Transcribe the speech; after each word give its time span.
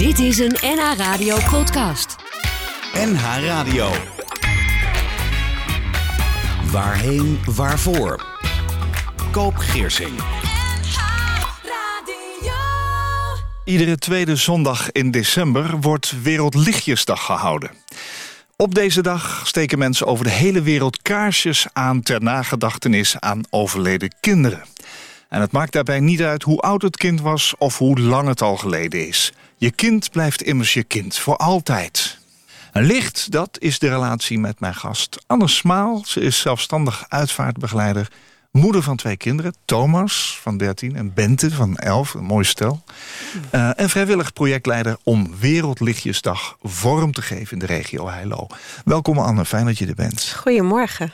Dit 0.00 0.18
is 0.18 0.38
een 0.38 0.56
NH 0.60 0.96
Radio 0.96 1.36
podcast. 1.50 2.16
NH 2.94 3.44
Radio. 3.44 3.90
Waarheen, 6.70 7.38
waarvoor? 7.54 8.26
Koop 9.30 9.56
Geersing. 9.56 10.10
Iedere 13.64 13.96
tweede 13.96 14.36
zondag 14.36 14.92
in 14.92 15.10
december 15.10 15.80
wordt 15.80 16.22
Wereldlichtjesdag 16.22 17.24
gehouden. 17.24 17.70
Op 18.56 18.74
deze 18.74 19.02
dag 19.02 19.42
steken 19.46 19.78
mensen 19.78 20.06
over 20.06 20.24
de 20.24 20.30
hele 20.30 20.62
wereld 20.62 21.02
kaarsjes 21.02 21.66
aan 21.72 22.02
ter 22.02 22.22
nagedachtenis 22.22 23.18
aan 23.18 23.42
overleden 23.50 24.14
kinderen. 24.20 24.69
En 25.30 25.40
het 25.40 25.52
maakt 25.52 25.72
daarbij 25.72 26.00
niet 26.00 26.22
uit 26.22 26.42
hoe 26.42 26.60
oud 26.60 26.82
het 26.82 26.96
kind 26.96 27.20
was 27.20 27.54
of 27.58 27.78
hoe 27.78 28.00
lang 28.00 28.28
het 28.28 28.42
al 28.42 28.56
geleden 28.56 29.08
is. 29.08 29.32
Je 29.56 29.70
kind 29.70 30.10
blijft 30.10 30.42
immers 30.42 30.74
je 30.74 30.82
kind, 30.82 31.18
voor 31.18 31.36
altijd. 31.36 32.18
En 32.72 32.82
licht, 32.82 33.30
dat 33.30 33.56
is 33.60 33.78
de 33.78 33.88
relatie 33.88 34.38
met 34.38 34.60
mijn 34.60 34.74
gast 34.74 35.24
Anne 35.26 35.48
Smaal. 35.48 36.02
Ze 36.06 36.20
is 36.20 36.40
zelfstandig 36.40 37.04
uitvaartbegeleider, 37.08 38.10
moeder 38.50 38.82
van 38.82 38.96
twee 38.96 39.16
kinderen. 39.16 39.54
Thomas 39.64 40.38
van 40.42 40.56
13 40.56 40.96
en 40.96 41.14
Bente 41.14 41.50
van 41.50 41.76
11, 41.76 42.14
een 42.14 42.24
mooi 42.24 42.44
stel. 42.44 42.84
Uh, 43.54 43.80
en 43.80 43.90
vrijwillig 43.90 44.32
projectleider 44.32 44.96
om 45.02 45.34
Wereldlichtjesdag 45.38 46.56
vorm 46.62 47.12
te 47.12 47.22
geven 47.22 47.52
in 47.52 47.58
de 47.58 47.66
regio 47.66 48.08
Heilo. 48.08 48.46
Welkom 48.84 49.18
Anne, 49.18 49.44
fijn 49.44 49.66
dat 49.66 49.78
je 49.78 49.86
er 49.86 49.94
bent. 49.94 50.34
Goedemorgen. 50.36 51.12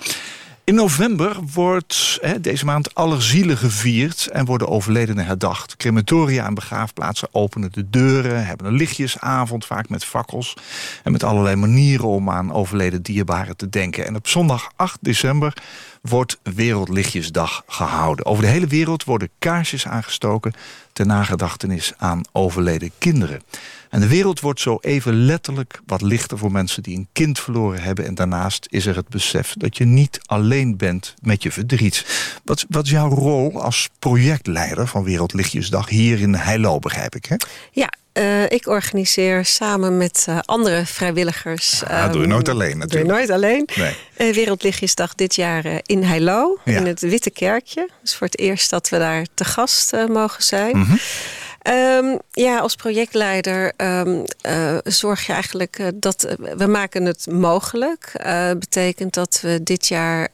In 0.67 0.75
november 0.75 1.37
wordt 1.55 2.19
hè, 2.21 2.41
deze 2.41 2.65
maand 2.65 2.95
Allerzielen 2.95 3.57
gevierd 3.57 4.27
en 4.27 4.45
worden 4.45 4.69
overledenen 4.69 5.27
herdacht. 5.27 5.77
Crematoria 5.77 6.47
en 6.47 6.55
begraafplaatsen 6.55 7.29
openen 7.33 7.73
de 7.73 7.91
deuren, 7.91 8.47
hebben 8.47 8.67
een 8.67 8.77
lichtjesavond, 8.77 9.67
vaak 9.67 9.89
met 9.89 10.05
fakkels. 10.05 10.55
En 11.03 11.13
met 11.13 11.25
allerlei 11.25 11.57
manieren 11.57 12.07
om 12.07 12.31
aan 12.31 12.53
overleden 12.53 13.03
dierbaren 13.03 13.57
te 13.57 13.69
denken. 13.69 14.07
En 14.07 14.17
op 14.17 14.29
zondag 14.29 14.71
8 14.77 14.99
december 15.01 15.57
wordt 16.01 16.39
Wereldlichtjesdag 16.43 17.63
gehouden. 17.67 18.27
Over 18.27 18.43
de 18.43 18.51
hele 18.51 18.67
wereld 18.67 19.05
worden 19.05 19.31
kaarsjes 19.39 19.87
aangestoken 19.87 20.53
ter 20.93 21.07
nagedachtenis 21.07 21.93
aan 21.97 22.21
overleden 22.33 22.91
kinderen. 22.99 23.43
En 23.97 24.03
de 24.03 24.09
wereld 24.09 24.41
wordt 24.41 24.61
zo 24.61 24.79
even 24.81 25.25
letterlijk 25.25 25.81
wat 25.87 26.03
lichter 26.03 26.39
voor 26.39 26.53
mensen 26.53 26.83
die 26.83 26.97
een 26.97 27.09
kind 27.13 27.41
verloren 27.41 27.83
hebben. 27.83 28.07
En 28.07 28.15
daarnaast 28.15 28.67
is 28.71 28.87
er 28.87 28.97
het 28.97 29.09
besef 29.09 29.55
dat 29.59 29.77
je 29.77 29.85
niet 29.85 30.19
alleen 30.27 30.77
bent 30.77 31.15
met 31.23 31.43
je 31.43 31.53
verdriet. 31.53 32.07
Wat, 32.45 32.67
wat 32.69 32.85
is 32.85 32.91
jouw 32.91 33.09
rol 33.09 33.63
als 33.63 33.89
projectleider 33.99 34.87
van 34.87 35.05
Wereldlichtjesdag 35.05 35.89
hier 35.89 36.21
in 36.21 36.35
Heilo, 36.35 36.79
begrijp 36.79 37.15
ik? 37.15 37.25
Hè? 37.25 37.37
Ja, 37.71 37.93
uh, 38.13 38.51
ik 38.51 38.67
organiseer 38.67 39.45
samen 39.45 39.97
met 39.97 40.27
uh, 40.29 40.39
andere 40.45 40.87
vrijwilligers. 40.87 41.83
Ja, 41.89 42.09
doe 42.09 42.21
je 42.21 42.27
nooit 42.27 42.49
alleen 42.49 42.79
natuurlijk. 42.79 43.09
Doe 43.09 43.21
je 43.21 43.27
nooit 43.27 43.31
alleen. 43.31 43.69
Nee. 43.75 43.95
Uh, 44.29 44.35
Wereldlichtjesdag 44.35 45.15
dit 45.15 45.35
jaar 45.35 45.81
in 45.83 46.03
Heilo, 46.03 46.59
ja. 46.65 46.79
in 46.79 46.87
het 46.87 47.01
Witte 47.01 47.31
Kerkje. 47.31 47.89
Dus 48.03 48.15
voor 48.15 48.27
het 48.27 48.39
eerst 48.39 48.71
dat 48.71 48.89
we 48.89 48.99
daar 48.99 49.27
te 49.35 49.45
gast 49.45 49.93
mogen 50.09 50.43
zijn. 50.43 50.77
Mm 50.77 50.85
-hmm. 50.85 50.99
Um, 51.69 52.19
ja, 52.31 52.59
als 52.59 52.75
projectleider 52.75 53.73
um, 53.77 54.25
uh, 54.47 54.77
zorg 54.85 55.27
je 55.27 55.33
eigenlijk 55.33 55.79
uh, 55.79 55.87
dat 55.95 56.25
uh, 56.25 56.55
we 56.57 56.67
maken 56.67 57.05
het 57.05 57.27
mogelijk. 57.31 58.13
Betekent 58.59 59.15
dat 59.15 59.39
we 59.43 59.63
dit 59.63 59.87
jaar 59.87 60.29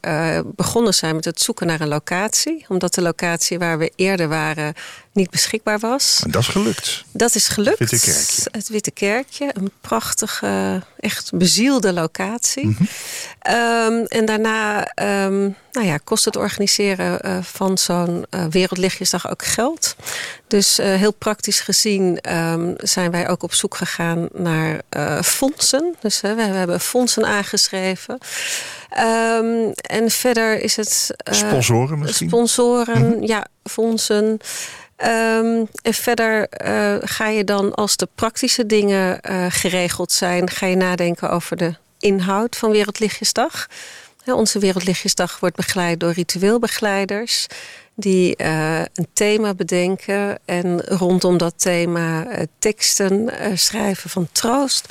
begonnen 0.44 0.94
zijn 0.94 1.14
met 1.14 1.24
het 1.24 1.40
zoeken 1.40 1.66
naar 1.66 1.80
een 1.80 1.88
locatie. 1.88 2.64
Omdat 2.68 2.94
de 2.94 3.02
locatie 3.02 3.58
waar 3.58 3.78
we 3.78 3.92
eerder 3.96 4.28
waren 4.28 4.74
niet 5.12 5.30
beschikbaar 5.30 5.78
was. 5.78 6.20
En 6.24 6.30
dat 6.30 6.42
is 6.42 6.48
gelukt. 6.48 7.04
Dat 7.12 7.34
is 7.34 7.48
gelukt. 7.48 7.78
Het 7.78 7.90
Witte 7.90 8.10
Kerkje. 8.10 8.48
Het 8.50 8.68
Witte 8.68 8.90
Kerkje. 8.90 9.50
Een 9.52 9.70
prachtige, 9.80 10.82
echt 11.00 11.30
bezielde 11.34 11.92
locatie. 11.92 12.66
Mm 12.66 12.76
-hmm. 12.76 13.54
um, 13.54 14.04
en 14.06 14.24
daarna 14.24 14.92
nou 15.72 15.86
ja, 15.86 15.98
kost 16.04 16.24
het 16.24 16.36
organiseren 16.36 17.44
van 17.44 17.78
zo'n 17.78 18.26
Wereldlichtjesdag 18.50 19.30
ook 19.30 19.44
geld. 19.44 19.96
Dus 20.46 20.76
heel 20.76 21.12
praktisch 21.12 21.60
gezien 21.60 22.32
um, 22.34 22.74
zijn 22.76 23.10
wij 23.10 23.28
ook 23.28 23.42
op 23.42 23.54
zoek 23.54 23.74
gegaan 23.74 24.28
naar 24.32 24.80
uh, 24.96 25.22
fondsen. 25.22 25.94
Dus 26.00 26.22
uh, 26.22 26.30
we, 26.30 26.36
we, 26.36 26.42
hebben 26.42 26.80
fondsen 26.80 27.26
aangeschreven. 27.26 28.18
En 29.74 30.10
verder 30.10 30.60
is 30.60 30.76
het... 30.76 31.10
Uh, 31.28 31.34
sponsoren 31.34 31.98
misschien? 31.98 32.28
Sponsoren, 32.28 32.98
mm 32.98 33.12
-hmm. 33.12 33.26
ja, 33.26 33.46
fondsen. 33.64 34.38
Um, 34.96 35.68
en 35.82 35.94
verder 35.94 36.46
ga 37.04 37.28
je 37.28 37.44
dan 37.44 37.74
als 37.74 37.96
de 37.96 38.08
praktische 38.14 38.66
dingen 38.66 39.20
geregeld 39.52 40.12
zijn... 40.12 40.50
ga 40.50 40.66
je 40.66 40.76
nadenken 40.76 41.30
over 41.30 41.56
de 41.56 41.74
inhoud 41.98 42.56
van 42.56 42.70
Wereldlichtjesdag. 42.70 43.66
Onze 44.26 44.58
Wereldlichtjesdag 44.58 45.40
wordt 45.40 45.56
begeleid 45.56 46.00
door 46.00 46.12
ritueelbegeleiders 46.12 47.46
die 47.94 48.34
uh, 48.38 48.78
een 48.78 49.06
thema 49.12 49.54
bedenken 49.54 50.38
en 50.44 50.80
rondom 50.80 51.36
dat 51.36 51.54
thema 51.56 52.26
teksten 52.58 53.30
schrijven 53.54 54.10
van 54.10 54.28
troost. 54.32 54.88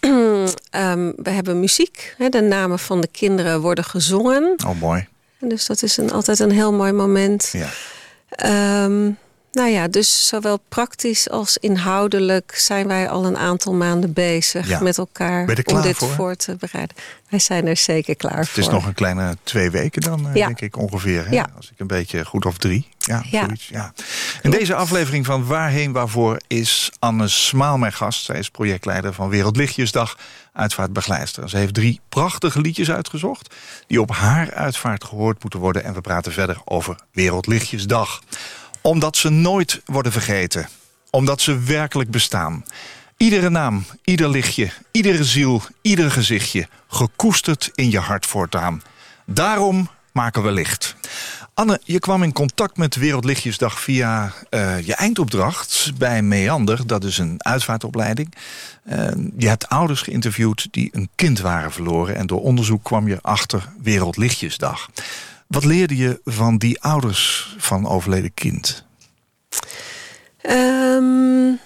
um, 0.00 1.12
we 1.26 1.30
hebben 1.30 1.60
muziek. 1.60 2.14
Hè, 2.18 2.28
de 2.28 2.40
namen 2.40 2.78
van 2.78 3.00
de 3.00 3.08
kinderen 3.08 3.60
worden 3.60 3.84
gezongen. 3.84 4.54
Oh, 4.66 4.80
mooi. 4.80 5.08
Dus 5.38 5.66
dat 5.66 5.82
is 5.82 5.96
een, 5.96 6.12
altijd 6.12 6.38
een 6.38 6.50
heel 6.50 6.72
mooi 6.72 6.92
moment. 6.92 7.48
Ja. 7.52 7.68
Um, 8.38 9.16
nou 9.52 9.68
ja, 9.68 9.88
dus 9.88 10.26
zowel 10.26 10.60
praktisch 10.68 11.30
als 11.30 11.56
inhoudelijk 11.56 12.54
zijn 12.56 12.86
wij 12.86 13.08
al 13.08 13.24
een 13.24 13.36
aantal 13.36 13.74
maanden 13.74 14.12
bezig 14.12 14.68
ja. 14.68 14.80
met 14.80 14.98
elkaar 14.98 15.48
om 15.64 15.82
dit 15.82 15.96
voor? 15.96 16.08
voor 16.08 16.36
te 16.36 16.56
bereiden. 16.58 16.96
Wij 17.28 17.38
zijn 17.38 17.66
er 17.66 17.76
zeker 17.76 18.16
klaar 18.16 18.38
het 18.38 18.48
voor. 18.48 18.56
Het 18.56 18.66
is 18.66 18.72
nog 18.72 18.86
een 18.86 18.94
kleine 18.94 19.36
twee 19.42 19.70
weken 19.70 20.02
dan, 20.02 20.30
ja. 20.34 20.46
denk 20.46 20.60
ik 20.60 20.76
ongeveer. 20.76 21.24
Hè? 21.24 21.30
Ja. 21.34 21.48
Als 21.56 21.70
ik 21.70 21.80
een 21.80 21.86
beetje 21.86 22.24
goed 22.24 22.44
of 22.44 22.58
drie. 22.58 22.88
Ja, 22.98 23.22
ja. 23.30 23.44
Zoiets, 23.44 23.68
ja. 23.68 23.92
In 24.42 24.50
deze 24.50 24.74
aflevering 24.74 25.26
van 25.26 25.46
Waarheen 25.46 25.92
Waarvoor 25.92 26.40
is 26.46 26.92
Anne 26.98 27.28
Smaal 27.28 27.78
mijn 27.78 27.92
gast. 27.92 28.24
Zij 28.24 28.38
is 28.38 28.50
projectleider 28.50 29.14
van 29.14 29.28
Wereldlichtjesdag 29.28 30.16
uitvaartbegeleidster. 30.52 31.48
Ze 31.48 31.56
heeft 31.56 31.74
drie 31.74 32.00
prachtige 32.08 32.60
liedjes 32.60 32.90
uitgezocht 32.90 33.54
die 33.86 34.00
op 34.00 34.10
haar 34.10 34.54
uitvaart 34.54 35.04
gehoord 35.04 35.42
moeten 35.42 35.60
worden. 35.60 35.84
En 35.84 35.94
we 35.94 36.00
praten 36.00 36.32
verder 36.32 36.60
over 36.64 36.96
Wereldlichtjesdag 37.12 38.20
omdat 38.80 39.16
ze 39.16 39.28
nooit 39.28 39.80
worden 39.84 40.12
vergeten. 40.12 40.68
Omdat 41.10 41.40
ze 41.40 41.58
werkelijk 41.58 42.10
bestaan. 42.10 42.64
Iedere 43.16 43.50
naam, 43.50 43.84
ieder 44.04 44.28
lichtje, 44.28 44.70
iedere 44.90 45.24
ziel, 45.24 45.62
ieder 45.82 46.10
gezichtje... 46.10 46.68
gekoesterd 46.88 47.70
in 47.74 47.90
je 47.90 47.98
hart 47.98 48.26
voortaan. 48.26 48.82
Daarom 49.26 49.90
maken 50.12 50.42
we 50.42 50.50
licht. 50.50 50.96
Anne, 51.54 51.80
je 51.84 51.98
kwam 51.98 52.22
in 52.22 52.32
contact 52.32 52.76
met 52.76 52.94
Wereldlichtjesdag 52.94 53.80
via 53.80 54.32
uh, 54.50 54.80
je 54.80 54.94
eindopdracht 54.94 55.92
bij 55.98 56.22
Meander. 56.22 56.86
Dat 56.86 57.04
is 57.04 57.18
een 57.18 57.34
uitvaartopleiding. 57.44 58.34
Uh, 58.84 59.08
je 59.36 59.48
hebt 59.48 59.68
ouders 59.68 60.02
geïnterviewd 60.02 60.68
die 60.70 60.88
een 60.92 61.08
kind 61.14 61.40
waren 61.40 61.72
verloren... 61.72 62.16
en 62.16 62.26
door 62.26 62.42
onderzoek 62.42 62.84
kwam 62.84 63.08
je 63.08 63.18
achter 63.22 63.68
Wereldlichtjesdag. 63.82 64.90
Wat 65.50 65.64
leerde 65.64 65.96
je 65.96 66.20
van 66.24 66.58
die 66.58 66.80
ouders 66.80 67.54
van 67.58 67.86
overleden 67.86 68.34
kind? 68.34 68.84
Um, 70.42 71.60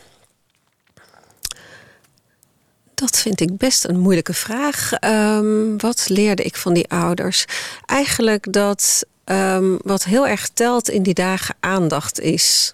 dat 2.95 3.19
vind 3.19 3.41
ik 3.41 3.57
best 3.57 3.85
een 3.85 3.99
moeilijke 3.99 4.35
vraag. 4.35 4.93
Um, 5.01 5.79
wat 5.79 6.09
leerde 6.09 6.43
ik 6.43 6.57
van 6.57 6.75
die 6.75 6.91
ouders? 6.91 7.45
Eigenlijk 7.87 8.53
dat 8.53 9.05
um, 9.25 9.79
wat 9.83 10.05
heel 10.05 10.27
erg 10.27 10.49
telt 10.49 10.89
in 10.89 11.03
die 11.03 11.15
dagen 11.15 11.55
aandacht 11.61 12.21
is. 12.21 12.73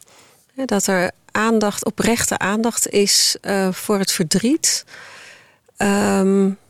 Dat 0.55 0.87
er 0.87 1.11
aandacht, 1.31 1.85
oprechte 1.85 2.39
aandacht 2.39 2.89
is 2.89 3.37
uh, 3.43 3.73
voor 3.73 3.99
het 3.99 4.13
verdriet. 4.13 4.85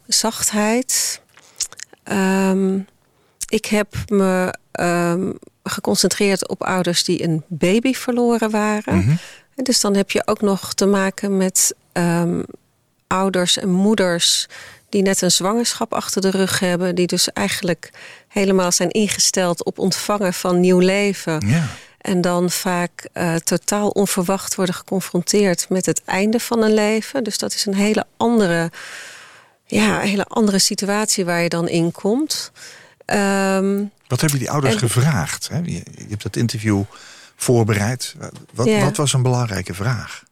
zachtheid. 0.06 1.20
Ik 3.50 3.67
heb 3.67 3.94
me 4.08 4.55
um, 4.81 5.38
geconcentreerd 5.62 6.49
op 6.49 6.62
ouders 6.62 7.05
die 7.05 7.23
een 7.23 7.43
baby 7.47 7.93
verloren 7.93 8.50
waren. 8.50 8.94
Mm 8.94 9.02
-hmm. 9.02 9.19
en 9.55 9.64
dus 9.64 9.81
dan 9.81 9.94
heb 9.94 10.11
je 10.11 10.26
ook 10.26 10.41
nog 10.41 10.75
te 10.75 10.87
maken 10.87 11.37
met 11.37 11.75
um, 11.93 12.44
ouders 13.06 13.56
en 13.56 13.69
moeders 13.69 14.47
die 14.88 15.02
net 15.02 15.23
een 15.23 15.31
zwangerschap 15.31 15.94
achter 15.94 16.23
de 16.23 16.31
rug 16.31 16.58
hebben, 16.58 16.94
die 16.94 17.06
dus 17.06 17.32
eigenlijk 17.32 17.91
helemaal 18.29 18.73
zijn 18.73 18.91
ingesteld 18.91 19.64
op 19.64 19.79
ontvangen 19.79 20.35
van 20.35 20.61
nieuw 20.61 20.79
leven. 20.79 21.49
Ja. 21.49 21.69
En 22.00 22.20
dan 22.20 22.50
vaak 22.50 23.08
uh, 23.14 23.35
totaal 23.35 23.88
onverwacht 23.88 24.55
worden 24.55 24.75
geconfronteerd 24.75 25.69
met 25.69 25.87
het 25.87 26.03
einde 26.05 26.41
van 26.41 26.62
een 26.62 26.75
leven. 26.75 27.25
Dus 27.25 27.38
dat 27.38 27.55
is 27.55 27.67
een 27.67 27.75
hele 27.75 28.05
andere, 28.17 28.70
ja, 29.67 29.99
hele 29.99 30.25
andere 30.25 30.58
situatie 30.58 31.25
waar 31.25 31.43
je 31.43 31.49
dan 31.49 31.69
in 31.69 31.93
komt. 31.93 32.53
Um, 33.12 33.90
wat 34.06 34.20
hebben 34.20 34.38
die 34.38 34.50
ouders 34.50 34.74
en, 34.74 34.80
gevraagd? 34.80 35.48
Hè? 35.48 35.56
Je, 35.56 35.72
je, 35.72 36.06
hebt 36.08 36.22
dat 36.22 36.36
interview 36.36 36.82
voorbereid. 37.36 38.14
Wat, 38.54 38.70
wat 38.80 38.96
was 38.96 39.12
een 39.12 39.22
belangrijke 39.22 39.74
vraag? 39.74 40.22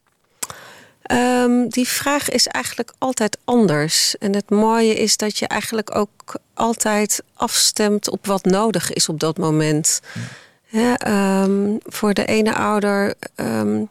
Ehm, 1.02 1.68
die 1.68 1.88
vraag 1.88 2.28
is 2.28 2.46
eigenlijk 2.46 2.92
altijd 2.98 3.38
anders. 3.44 4.16
En 4.18 4.34
het 4.34 4.50
mooie 4.50 4.94
is 4.94 5.16
dat 5.16 5.38
je 5.38 5.46
eigenlijk 5.46 5.96
ook 5.96 6.36
altijd 6.54 7.22
afstemt 7.34 8.10
op 8.10 8.26
wat 8.26 8.44
nodig 8.44 8.92
is 8.92 9.08
op 9.08 9.20
dat 9.20 9.38
moment. 9.38 10.00
Ehm, 10.72 11.76
voor 11.84 12.14
de 12.14 12.24
ene 12.24 12.54
ouder. 12.54 13.14
Ehm, 13.34 13.82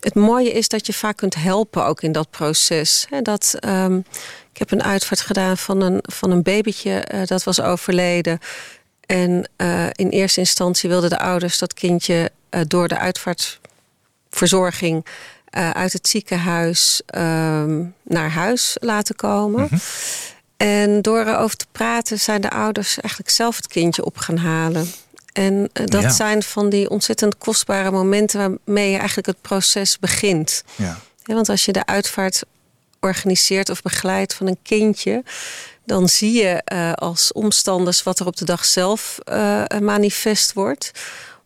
het 0.00 0.14
mooie 0.14 0.52
is 0.52 0.68
dat 0.68 0.86
je 0.86 0.92
vaak 0.92 1.16
kunt 1.16 1.34
helpen 1.34 1.84
ook 1.84 2.02
in 2.02 2.12
dat 2.12 2.30
proces. 2.30 3.06
dat, 3.22 3.54
ik 4.52 4.58
heb 4.58 4.70
een 4.70 4.82
uitvaart 4.82 5.20
gedaan 5.20 5.58
van 5.58 5.80
een, 5.80 5.98
van 6.02 6.30
een 6.30 6.42
babytje 6.42 6.98
eh, 6.98 7.26
dat 7.26 7.44
was 7.44 7.60
overleden. 7.60 8.38
En 9.06 9.48
uh, 9.56 9.86
in 9.92 10.08
eerste 10.08 10.40
instantie 10.40 10.88
wilden 10.88 11.10
de 11.10 11.18
ouders 11.18 11.58
dat 11.58 11.74
kindje 11.74 12.30
uh, 12.50 12.60
door 12.66 12.88
de 12.88 12.98
uitvaartverzorging 12.98 15.06
uit 15.72 15.92
het 15.92 16.08
ziekenhuis 16.08 17.02
ehm, 17.06 17.84
naar 18.02 18.30
huis 18.30 18.76
laten 18.80 19.16
komen. 19.16 19.60
Mm 19.60 19.68
-hmm. 19.68 19.80
En 20.56 21.02
door 21.02 21.26
erover 21.26 21.56
te 21.56 21.66
praten 21.72 22.20
zijn 22.20 22.40
de 22.40 22.50
ouders 22.50 23.00
eigenlijk 23.00 23.30
zelf 23.30 23.56
het 23.56 23.66
kindje 23.66 24.04
op 24.04 24.16
gaan 24.16 24.36
halen. 24.36 24.92
En 25.32 25.70
dat 25.72 26.02
ja. 26.02 26.10
zijn 26.10 26.42
van 26.42 26.68
die 26.68 26.90
ontzettend 26.90 27.38
kostbare 27.38 27.90
momenten 27.90 28.38
waarmee 28.38 28.90
je 28.90 28.96
eigenlijk 28.96 29.26
het 29.26 29.40
proces 29.40 29.98
begint. 29.98 30.64
Ja. 30.76 30.98
Ja, 31.24 31.34
want 31.34 31.48
als 31.48 31.64
je 31.64 31.72
de 31.72 31.86
uitvaart 31.86 32.42
organiseert 33.02 33.68
of 33.68 33.82
begeleidt 33.82 34.34
van 34.34 34.46
een 34.46 34.58
kindje, 34.62 35.22
dan 35.84 36.08
zie 36.08 36.32
je 36.32 36.62
uh, 36.72 36.92
als 36.92 37.32
omstanders 37.32 38.02
wat 38.02 38.18
er 38.18 38.26
op 38.26 38.36
de 38.36 38.44
dag 38.44 38.64
zelf 38.64 39.18
uh, 39.32 39.64
manifest 39.80 40.52
wordt. 40.52 40.90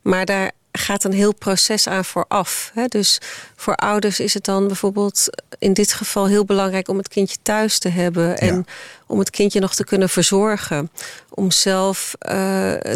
Maar 0.02 0.24
daar 0.24 0.50
gaat 0.72 1.04
een 1.04 1.12
heel 1.12 1.34
proces 1.34 1.88
aan 1.88 2.04
vooraf. 2.04 2.70
Hè? 2.74 2.86
Dus 2.86 3.18
voor 3.56 3.74
ouders 3.74 4.20
is 4.20 4.34
het 4.34 4.44
dan 4.44 4.66
bijvoorbeeld 4.66 5.28
in 5.58 5.72
dit 5.72 5.92
geval 5.92 6.26
heel 6.26 6.44
belangrijk 6.44 6.88
om 6.88 6.96
het 6.96 7.08
kindje 7.08 7.36
thuis 7.42 7.78
te 7.78 7.88
hebben 7.88 8.38
en. 8.38 8.66
Om 9.06 9.18
het 9.18 9.30
kindje 9.30 9.60
nog 9.60 9.74
te 9.74 9.84
kunnen 9.84 10.08
verzorgen. 10.08 10.90
Om 11.30 11.50
zelf 11.50 12.14
uh, 12.20 12.32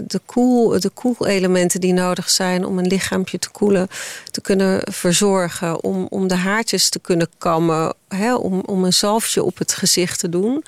de 0.07 0.21
koel, 0.27 0.81
de 0.81 0.89
koelelementen 0.89 1.81
die 1.81 1.93
nodig 1.93 2.31
zijn 2.31 2.65
om 2.65 2.79
een 2.79 2.87
lichaampje 2.87 3.39
te 3.39 3.51
koelen, 3.51 3.89
te 4.31 4.41
kunnen 4.41 4.83
verzorgen. 4.93 5.85
Om, 5.85 6.07
om 6.11 6.29
de 6.29 6.35
haartjes 6.35 6.89
te 6.89 6.99
kunnen 6.99 7.29
kammen, 7.39 7.95
hè? 8.09 8.35
Om, 8.35 8.61
om 8.61 8.85
een 8.85 8.93
zalfje 8.93 9.43
op 9.43 9.59
het 9.59 9.73
gezicht 9.73 10.19
te 10.19 10.29
doen. 10.29 10.65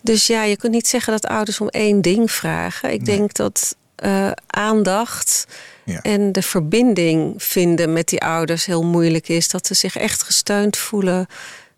Dus 0.00 0.26
ja, 0.26 0.42
je 0.42 0.56
kunt 0.56 0.72
niet 0.72 0.88
zeggen 0.88 1.12
dat 1.12 1.26
ouders 1.26 1.60
om 1.60 1.68
één 1.68 2.00
ding 2.00 2.30
vragen. 2.32 2.92
Ik 2.92 3.02
nee. 3.02 3.16
denk 3.16 3.34
dat 3.34 3.76
uh, 4.04 4.30
aandacht 4.46 5.46
ja. 5.84 6.00
en 6.00 6.32
de 6.32 6.42
verbinding 6.42 7.42
vinden 7.42 7.92
met 7.92 8.08
die 8.08 8.20
ouders 8.20 8.64
heel 8.64 8.84
moeilijk 8.84 9.28
is. 9.28 9.48
Dat 9.48 9.66
ze 9.66 9.74
zich 9.74 9.96
echt 9.96 10.22
gesteund 10.22 10.76
voelen. 10.76 11.26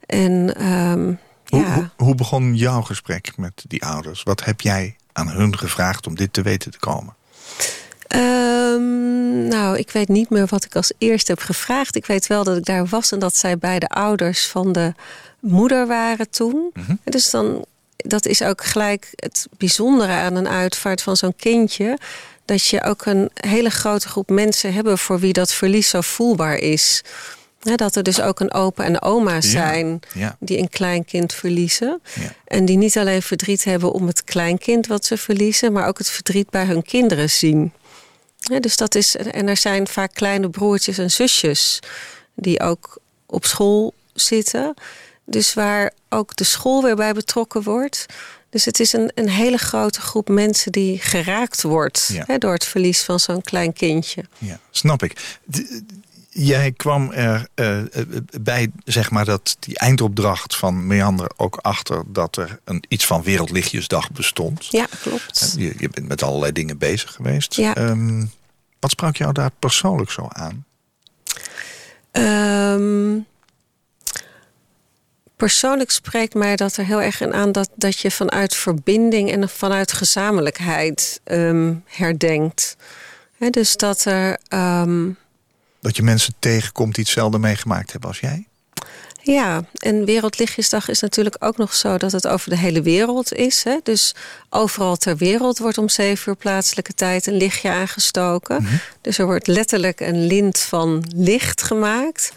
En, 0.06 0.66
um, 0.66 1.18
hoe, 1.54 1.64
hoe, 1.64 1.90
hoe, 1.96 2.14
begon 2.14 2.56
jouw 2.56 2.82
gesprek 2.82 3.32
met 3.36 3.64
die 3.68 3.84
ouders? 3.84 4.22
Wat 4.22 4.44
heb 4.44 4.60
jij 4.60 4.96
aan 5.12 5.28
hun 5.28 5.58
gevraagd 5.58 6.06
om 6.06 6.14
dit 6.14 6.32
te 6.32 6.42
weten 6.42 6.70
te 6.70 6.78
komen? 6.78 7.14
Um, 8.08 9.48
nou, 9.48 9.78
ik 9.78 9.90
weet 9.90 10.08
niet 10.08 10.30
meer 10.30 10.46
wat 10.46 10.64
ik 10.64 10.76
als 10.76 10.92
eerste 10.98 11.32
heb 11.32 11.40
gevraagd. 11.40 11.96
Ik 11.96 12.06
weet 12.06 12.26
wel 12.26 12.44
dat 12.44 12.56
ik 12.56 12.64
daar 12.64 12.86
was 12.86 13.12
en 13.12 13.18
dat 13.18 13.36
zij 13.36 13.58
bij 13.58 13.78
de 13.78 13.88
ouders 13.88 14.46
van 14.46 14.72
de 14.72 14.94
moeder 15.40 15.86
waren 15.86 16.30
toen. 16.30 16.70
Mm 16.72 16.84
-hmm. 16.86 16.98
Dus 17.04 17.30
dan 17.30 17.64
dat 17.96 18.26
is 18.26 18.42
ook 18.42 18.64
gelijk 18.64 19.10
het 19.14 19.46
bijzondere 19.58 20.12
aan 20.12 20.34
een 20.34 20.48
uitvaart 20.48 21.02
van 21.02 21.16
zo'n 21.16 21.36
kindje. 21.36 21.98
Dat 22.44 22.66
je 22.66 22.82
ook 22.82 23.06
een 23.06 23.30
hele 23.34 23.70
grote 23.70 24.08
groep 24.08 24.30
mensen 24.30 24.74
hebben 24.74 24.98
voor 24.98 25.18
wie 25.18 25.32
dat 25.32 25.52
verlies 25.52 25.88
zo 25.88 26.00
voelbaar 26.00 26.56
is. 26.56 27.02
Ja, 27.64 27.76
dat 27.76 27.96
er 27.96 28.02
dus 28.02 28.20
ook 28.20 28.40
een 28.40 28.52
opa 28.52 28.84
en 28.84 29.02
oma 29.02 29.40
zijn 29.40 30.00
ja, 30.14 30.36
die 30.40 30.58
een 30.58 30.68
kleinkind 30.68 31.32
verliezen. 31.34 32.02
En 32.44 32.64
die 32.64 32.76
niet 32.76 32.98
alleen 32.98 33.22
verdriet 33.22 33.64
hebben 33.64 33.92
om 33.92 34.06
het 34.06 34.24
kleinkind 34.24 34.86
wat 34.86 35.04
ze 35.04 35.16
verliezen, 35.16 35.72
maar 35.72 35.86
ook 35.88 35.98
het 35.98 36.10
verdriet 36.10 36.50
bij 36.50 36.64
hun 36.64 36.82
kinderen 36.82 37.30
zien. 37.30 37.72
dus 38.60 38.76
dat 38.76 38.94
is, 38.94 39.16
en 39.16 39.48
er 39.48 39.56
zijn 39.56 39.86
vaak 39.86 40.14
kleine 40.14 40.50
broertjes 40.50 40.98
en 40.98 41.10
zusjes 41.10 41.80
die 42.34 42.60
ook 42.60 42.98
op 43.26 43.44
school 43.44 43.94
zitten. 44.12 44.74
Dus 45.24 45.54
waar 45.54 45.92
ook 46.08 46.36
de 46.36 46.44
school 46.44 46.82
weer 46.82 46.96
bij 46.96 47.12
betrokken 47.12 47.62
wordt. 47.62 48.06
Dus 48.50 48.64
het 48.64 48.80
is 48.80 48.92
een, 48.92 49.10
een 49.14 49.28
hele 49.28 49.56
grote 49.56 50.00
groep 50.00 50.28
mensen 50.28 50.72
die 50.72 50.98
geraakt 50.98 51.62
wordt 51.62 52.08
Ja. 52.12 52.24
hè, 52.26 52.38
door 52.38 52.52
het 52.52 52.64
verlies 52.64 53.02
van 53.02 53.20
zo'n 53.20 53.42
klein 53.42 53.72
kindje. 53.72 54.24
Ja, 54.38 54.60
snap 54.70 55.02
ik. 55.02 55.38
Jij 56.36 56.72
kwam 56.72 57.12
er 57.12 57.48
eh, 57.54 57.78
eh, 57.78 57.86
bij, 58.40 58.70
zeg 58.84 59.10
maar, 59.10 59.24
dat 59.24 59.56
die 59.60 59.78
eindopdracht 59.78 60.56
van 60.56 60.86
Meander 60.86 61.30
ook 61.36 61.56
achter 61.56 62.02
dat 62.06 62.36
er 62.36 62.60
een, 62.64 62.84
iets 62.88 63.06
van 63.06 63.22
Wereldlichtjesdag 63.22 64.10
bestond. 64.10 64.66
Ja, 64.66 64.86
klopt. 65.00 65.54
Je, 65.56 65.74
je 65.78 65.88
bent 65.88 66.08
met 66.08 66.22
allerlei 66.22 66.52
dingen 66.52 66.78
bezig 66.78 67.12
geweest. 67.12 67.54
Ja. 67.54 67.74
Ehm, 67.74 68.24
wat 68.80 68.90
sprak 68.90 69.16
jou 69.16 69.32
daar 69.32 69.50
persoonlijk 69.58 70.10
zo 70.10 70.26
aan? 70.28 70.64
Ehm, 72.10 73.18
persoonlijk 75.36 75.90
spreekt 75.90 76.34
mij 76.34 76.56
dat 76.56 76.76
er 76.76 76.84
heel 76.84 77.02
erg 77.02 77.20
in 77.20 77.34
aan 77.34 77.52
dat, 77.52 77.70
dat 77.74 77.98
je 77.98 78.10
vanuit 78.10 78.54
verbinding 78.54 79.30
en 79.30 79.48
vanuit 79.48 79.92
gezamenlijkheid 79.92 81.20
ehm, 81.24 81.74
herdenkt. 81.84 82.76
Hè, 83.38 83.50
dus 83.50 83.76
dat 83.76 84.04
er. 84.04 84.38
Dat 85.84 85.96
je 85.96 86.02
mensen 86.02 86.34
tegenkomt 86.38 86.94
die 86.94 87.04
hetzelfde 87.04 87.38
meegemaakt 87.38 87.92
hebben 87.92 88.08
als 88.08 88.20
jij? 88.20 88.46
Ja, 89.22 89.64
en 89.74 90.04
Wereldlichtjesdag 90.04 90.88
is 90.88 91.00
natuurlijk 91.00 91.36
ook 91.38 91.56
nog 91.56 91.74
zo 91.74 91.96
dat 91.98 92.12
het 92.12 92.26
over 92.26 92.50
de 92.50 92.56
hele 92.56 92.82
wereld 92.82 93.32
is. 93.32 93.64
Hè? 93.64 93.78
Dus 93.82 94.14
overal 94.50 94.96
ter 94.96 95.16
wereld 95.16 95.58
wordt 95.58 95.78
om 95.78 95.88
zeven 95.88 96.28
uur 96.28 96.36
plaatselijke 96.36 96.94
tijd 96.94 97.26
een 97.26 97.36
lichtje 97.36 97.70
aangestoken. 97.70 98.62
Mhm. 98.62 98.74
Dus 99.00 99.18
er 99.18 99.26
wordt 99.26 99.46
letterlijk 99.46 100.00
een 100.00 100.26
lint 100.26 100.58
van 100.58 101.04
licht 101.14 101.62
gemaakt. 101.62 102.32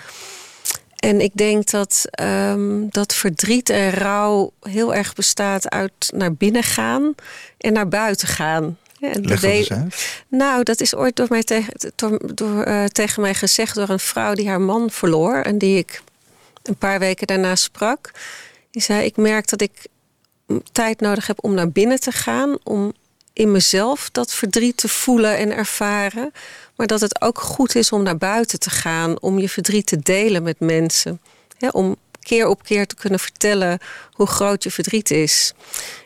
En 0.96 1.22
ik 1.22 1.32
denk 1.34 1.70
dat, 1.70 2.06
ehm, 2.10 2.90
dat 2.90 3.14
verdriet 3.14 3.70
en 3.70 3.92
rouw 3.92 4.52
heel 4.62 4.96
erg 4.96 5.14
bestaat 5.14 5.70
uit 5.70 6.12
naar 6.16 6.34
binnen 6.34 6.64
gaan 6.64 7.16
en 7.58 7.74
naar 7.74 7.88
buiten 7.88 8.28
gaan. 8.28 8.78
Ja, 9.00 9.08
en 9.12 9.22
Leg 9.22 9.22
de 9.22 9.30
dat 9.30 9.40
we- 9.40 9.48
eens 9.48 9.72
uit. 9.72 10.24
nou, 10.28 10.64
dat 10.64 10.82
is 10.82 10.96
ooit 10.96 11.16
door 11.16 11.28
mij 11.30 11.44
tegen, 11.44 11.74
door, 11.96 12.36
door, 12.36 12.64
eh, 12.64 12.86
tegen 12.86 13.22
mij 13.22 13.34
gezegd 13.34 13.76
door 13.76 13.90
een 13.90 14.00
vrouw 14.00 14.34
die 14.34 14.48
haar 14.48 14.62
man 14.62 14.90
verloor. 14.92 15.36
En 15.36 15.58
die 15.58 15.78
ik 15.78 16.02
een 16.64 16.76
paar 16.76 17.00
weken 17.00 17.28
daarna 17.28 17.56
sprak. 17.56 18.12
Die 18.72 18.82
zei: 18.82 19.06
Ik 19.06 19.18
merk 19.18 19.50
dat 19.50 19.62
ik 19.62 19.72
tijd 20.72 21.00
nodig 21.00 21.28
heb 21.28 21.44
om 21.44 21.54
naar 21.54 21.70
binnen 21.70 22.00
te 22.00 22.12
gaan. 22.12 22.58
Om 22.64 22.94
in 23.34 23.52
mezelf 23.52 24.10
dat 24.12 24.34
verdriet 24.34 24.78
te 24.78 24.88
voelen 24.88 25.38
en 25.38 25.52
ervaren. 25.56 26.32
Maar 26.76 26.88
dat 26.88 27.02
het 27.02 27.22
ook 27.22 27.40
goed 27.40 27.76
is 27.76 27.92
om 27.92 28.04
naar 28.04 28.18
buiten 28.18 28.60
te 28.60 28.70
gaan. 28.70 29.22
Om 29.22 29.40
je 29.40 29.50
verdriet 29.50 29.86
te 29.86 30.00
delen 30.00 30.44
met 30.44 30.60
mensen. 30.60 31.22
Om 31.72 31.96
keer 32.28 32.48
op 32.48 32.64
keer 32.64 32.88
te 32.88 32.96
kunnen 32.96 33.20
vertellen 33.20 33.80
hoe 34.12 34.28
groot 34.28 34.64
je 34.64 34.72
verdriet 34.72 35.12
is. 35.12 35.54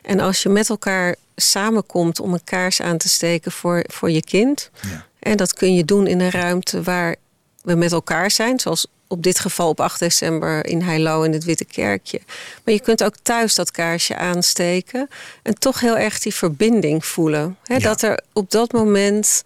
En 0.01 0.19
als 0.19 0.43
je 0.43 0.49
met 0.49 0.69
elkaar 0.69 1.15
samenkomt 1.35 2.19
om 2.19 2.33
een 2.33 2.43
kaars 2.43 2.81
aan 2.81 2.97
te 2.97 3.09
steken 3.09 3.51
voor, 3.51 3.83
voor 3.87 4.11
je 4.11 4.23
kind. 4.23 4.69
Ja. 4.81 5.05
En 5.19 5.37
dat 5.37 5.53
kun 5.53 5.75
je 5.75 5.85
doen 5.85 6.07
in 6.07 6.19
een 6.19 6.31
ruimte 6.31 6.83
waar 6.83 7.15
we 7.61 7.75
met 7.75 7.91
elkaar 7.91 8.31
zijn. 8.31 8.59
Zoals 8.59 8.87
op 9.07 9.23
dit 9.23 9.39
geval 9.39 9.69
op 9.69 9.79
8 9.79 9.99
december 9.99 10.65
in 10.65 10.81
Heilo 10.81 11.21
in 11.21 11.33
het 11.33 11.43
Witte 11.43 11.65
Kerkje. 11.65 12.21
Maar 12.63 12.73
je 12.73 12.81
kunt 12.81 13.03
ook 13.03 13.15
thuis 13.21 13.55
dat 13.55 13.71
kaarsje 13.71 14.15
aansteken. 14.15 15.09
En 15.43 15.53
toch 15.53 15.79
heel 15.79 15.97
erg 15.97 16.19
die 16.19 16.33
verbinding 16.33 17.05
voelen. 17.05 17.57
Ja. 17.63 17.79
Dat 17.79 18.01
er 18.01 18.19
op 18.33 18.51
dat 18.51 18.71
moment 18.71 19.43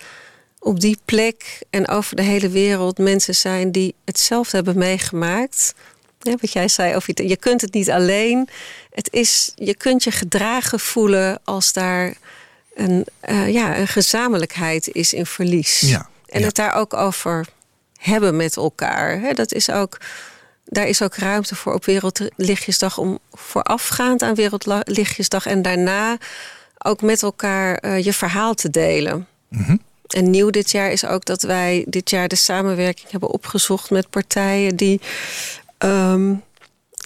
op 0.59 0.79
die 0.79 0.97
plek 1.05 1.59
en 1.69 1.87
over 1.87 2.15
de 2.15 2.21
hele 2.21 2.49
wereld 2.49 2.97
mensen 2.97 3.35
zijn 3.35 3.71
die 3.71 3.95
hetzelfde 4.05 4.55
hebben 4.55 4.77
meegemaakt. 4.77 5.73
Ja, 6.25 6.35
wat 6.41 6.51
jij 6.51 6.67
zei, 6.67 6.95
over 6.95 7.11
je, 7.13 7.27
je 7.27 7.37
kunt 7.37 7.61
het 7.61 7.73
niet 7.73 7.91
alleen. 7.91 8.49
Het 8.89 9.13
is, 9.13 9.51
je 9.55 9.75
kunt 9.75 10.03
je 10.03 10.11
gedragen 10.11 10.79
voelen 10.79 11.39
als 11.43 11.73
daar 11.73 12.13
een, 12.73 13.05
eh, 13.19 13.53
ja, 13.53 13.77
een 13.77 13.87
gezamenlijkheid 13.87 14.87
is 14.87 15.13
in 15.13 15.25
verlies. 15.25 15.79
Ja, 15.79 16.09
En 16.27 16.39
ja. 16.39 16.45
het 16.45 16.55
daar 16.55 16.73
ook 16.73 16.93
over 16.93 17.45
hebben 17.97 18.35
met 18.35 18.57
elkaar. 18.57 19.19
Hè, 19.19 19.33
dat 19.33 19.53
is 19.53 19.69
ook, 19.69 19.97
daar 20.65 20.87
is 20.87 21.01
ook 21.01 21.15
ruimte 21.15 21.55
voor 21.55 21.73
op 21.73 21.85
Wereldlichtjesdag 21.85 22.97
om 22.97 23.19
voorafgaand 23.33 24.21
aan 24.21 24.35
Wereldlichtjesdag 24.35 25.45
en 25.45 25.61
daarna 25.61 26.17
ook 26.77 27.01
met 27.01 27.23
elkaar 27.23 27.75
eh, 27.75 28.03
je 28.03 28.13
verhaal 28.13 28.53
te 28.53 28.69
delen. 28.69 29.27
Mhm. 29.47 29.75
En 30.07 30.29
nieuw 30.29 30.49
dit 30.49 30.71
jaar 30.71 30.91
is 30.91 31.05
ook 31.05 31.25
dat 31.25 31.41
wij 31.41 31.85
dit 31.87 32.09
jaar 32.09 32.27
de 32.27 32.35
samenwerking 32.35 33.11
hebben 33.11 33.29
opgezocht 33.29 33.89
met 33.89 34.09
partijen 34.09 34.75
die 34.75 35.01
ehm, 35.85 36.35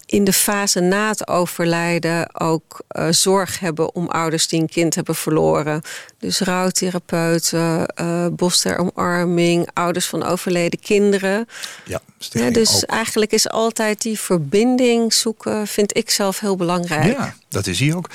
in 0.10 0.24
de 0.24 0.34
fase 0.34 0.80
na 0.80 1.08
het 1.08 1.28
overlijden 1.28 2.40
ook 2.40 2.82
uh, 2.92 3.08
zorg 3.10 3.60
hebben 3.60 3.96
om 3.96 4.08
ouders 4.08 4.48
die 4.48 4.60
een 4.62 4.70
kind 4.70 4.96
hebben 4.96 5.16
verloren. 5.16 5.82
Dus 6.18 6.40
rouwtherapeuten, 6.40 7.94
uh, 8.02 8.28
bos 8.32 8.60
ter 8.60 8.78
omarming, 8.78 9.70
ouders 9.74 10.06
van 10.06 10.24
overleden 10.24 10.80
kinderen. 10.80 11.48
Ja, 11.86 12.02
ja 12.18 12.50
dus 12.50 12.76
ook. 12.76 12.90
eigenlijk 12.90 13.32
is 13.32 13.50
altijd 13.50 14.02
die 14.02 14.20
verbinding 14.20 15.14
zoeken, 15.14 15.68
vind 15.68 15.98
ik 15.98 16.10
zelf 16.10 16.40
heel 16.40 16.56
belangrijk. 16.56 17.18
Ja, 17.18 17.36
dat 17.50 17.68
is 17.68 17.80
hier 17.80 17.96
ook. 17.96 18.10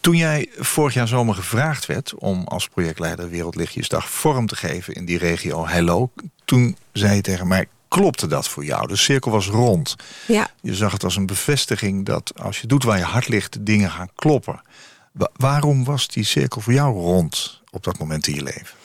Toen 0.00 0.16
jij 0.16 0.48
vorig 0.58 0.94
jaar 0.94 1.08
zomer 1.08 1.34
gevraagd 1.34 1.86
werd 1.86 2.14
om 2.14 2.44
als 2.44 2.68
projectleider 2.68 3.30
Wereldlichtjesdag 3.30 4.10
vorm 4.10 4.46
te 4.46 4.56
geven 4.56 4.94
in 4.94 5.04
die 5.04 5.18
regio 5.18 5.66
Hello, 5.66 6.10
toen 6.44 6.76
zei 6.92 7.14
je 7.14 7.20
tegen 7.20 7.48
mij: 7.48 7.68
klopte 8.00 8.26
dat 8.26 8.48
voor 8.48 8.64
jou? 8.64 8.86
De 8.86 8.96
cirkel 8.96 9.30
was 9.30 9.46
rond. 9.46 9.96
Ja. 10.26 10.50
Je 10.60 10.74
zag 10.74 10.92
het 10.92 11.04
als 11.04 11.16
een 11.16 11.26
bevestiging 11.26 12.06
dat 12.06 12.32
als 12.42 12.60
je 12.60 12.66
doet 12.66 12.84
waar 12.84 12.98
je 12.98 13.04
hart 13.04 13.28
ligt, 13.28 13.66
dingen 13.66 13.90
gaan 13.90 14.10
kloppen. 14.14 14.60
waarom 15.36 15.84
was 15.84 16.08
die 16.08 16.24
cirkel 16.24 16.60
voor 16.60 16.72
jou 16.72 16.94
rond 16.94 17.62
op 17.70 17.84
dat 17.84 17.98
moment 17.98 18.26
in 18.26 18.34
je 18.34 18.42
leven? 18.42 18.76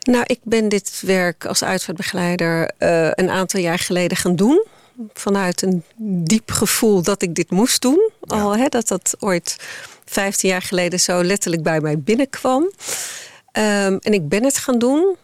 Nou, 0.00 0.24
ik 0.26 0.38
ben 0.42 0.68
dit 0.68 1.02
werk 1.04 1.44
als 1.46 1.64
uitvaartbegeleider 1.64 2.70
uh, 2.78 3.10
een 3.10 3.30
aantal 3.30 3.60
jaar 3.60 3.78
geleden 3.78 4.16
gaan 4.16 4.36
doen. 4.36 4.66
Vanuit 5.12 5.62
een 5.62 5.84
diep 6.24 6.50
gevoel 6.50 7.02
dat 7.02 7.22
ik 7.22 7.34
dit 7.34 7.50
moest 7.50 7.82
doen. 7.82 8.10
Al 8.20 8.56
hè, 8.56 8.68
dat 8.68 8.88
dat 8.88 9.16
ooit 9.18 9.56
15 10.04 10.48
jaar 10.48 10.62
geleden 10.62 11.00
zo 11.00 11.22
letterlijk 11.22 11.62
bij 11.62 11.80
mij 11.80 11.98
binnenkwam. 11.98 12.62
Um, 12.62 13.98
en 13.98 14.12
ik 14.12 14.28
ben 14.28 14.44
het 14.44 14.58
gaan 14.58 14.78
doen. 14.78 15.16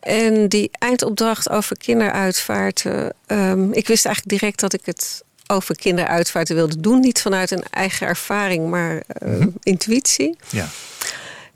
En 0.00 0.48
die 0.48 0.70
eindopdracht 0.78 1.50
over 1.50 1.76
kinderuitvaarten. 1.76 3.14
Um, 3.26 3.72
ik 3.72 3.86
wist 3.86 4.04
eigenlijk 4.06 4.38
direct 4.38 4.60
dat 4.60 4.72
ik 4.72 4.80
het 4.84 5.22
over 5.46 5.76
kinderuitvaarten 5.76 6.54
wilde 6.54 6.80
doen. 6.80 7.00
Niet 7.00 7.20
vanuit 7.20 7.50
een 7.50 7.64
eigen 7.70 8.06
ervaring, 8.06 8.68
maar 8.68 9.02
uh, 9.22 9.46
intuïtie. 9.62 10.36
Ja. 10.48 10.68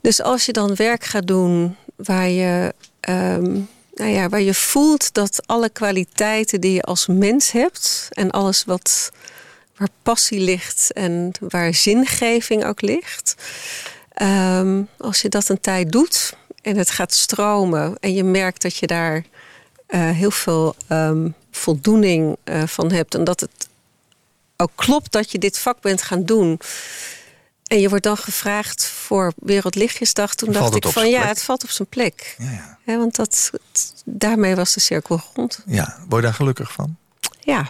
Dus 0.01 0.21
als 0.21 0.45
je 0.45 0.51
dan 0.51 0.75
werk 0.75 1.03
gaat 1.03 1.27
doen 1.27 1.75
waar 1.95 2.29
je, 2.29 2.73
um, 3.09 3.69
nou 3.93 4.09
ja, 4.09 4.29
waar 4.29 4.41
je 4.41 4.53
voelt 4.53 5.13
dat 5.13 5.41
alle 5.45 5.69
kwaliteiten 5.69 6.61
die 6.61 6.73
je 6.73 6.81
als 6.81 7.07
mens 7.07 7.51
hebt 7.51 8.07
en 8.09 8.31
alles 8.31 8.63
wat 8.63 9.11
waar 9.77 9.87
passie 10.03 10.39
ligt 10.39 10.91
en 10.93 11.31
waar 11.39 11.73
zingeving 11.73 12.65
ook 12.65 12.81
ligt. 12.81 13.35
Um, 14.21 14.87
als 14.97 15.21
je 15.21 15.29
dat 15.29 15.49
een 15.49 15.59
tijd 15.59 15.91
doet, 15.91 16.37
en 16.65 16.77
het 16.77 16.89
gaat 16.89 17.13
stromen 17.13 17.97
en 17.99 18.13
je 18.13 18.23
merkt 18.23 18.61
dat 18.61 18.77
je 18.77 18.87
daar 18.87 19.15
uh, 19.15 20.09
heel 20.09 20.31
veel 20.31 20.75
um, 20.89 21.35
voldoening 21.51 22.37
uh, 22.43 22.63
van 22.63 22.91
hebt 22.91 23.15
en 23.15 23.23
dat 23.23 23.39
het 23.39 23.67
ook 24.57 24.71
klopt 24.75 25.11
dat 25.11 25.31
je 25.31 25.39
dit 25.39 25.59
vak 25.59 25.81
bent 25.81 26.01
gaan 26.01 26.23
doen. 26.23 26.59
En 27.67 27.79
je 27.79 27.89
wordt 27.89 28.03
dan 28.03 28.17
gevraagd 28.17 28.85
voor 28.85 29.33
Wereldlichtjesdag. 29.35 30.35
Toen 30.35 30.51
dacht 30.51 30.75
ik 30.75 30.85
van 30.87 31.09
ja, 31.09 31.19
plek? 31.19 31.29
het 31.29 31.43
valt 31.43 31.63
op 31.63 31.69
zijn 31.69 31.87
plek. 31.87 32.35
Ja, 32.37 32.77
ja. 32.85 32.97
want 32.97 33.15
dat, 33.15 33.51
daarmee 34.05 34.55
was 34.55 34.73
de 34.73 34.79
cirkel 34.79 35.21
rond. 35.33 35.63
Ja, 35.65 35.97
word 35.99 36.21
je 36.21 36.27
daar 36.27 36.33
gelukkig 36.33 36.71
van? 36.71 36.97
Ja. 37.39 37.69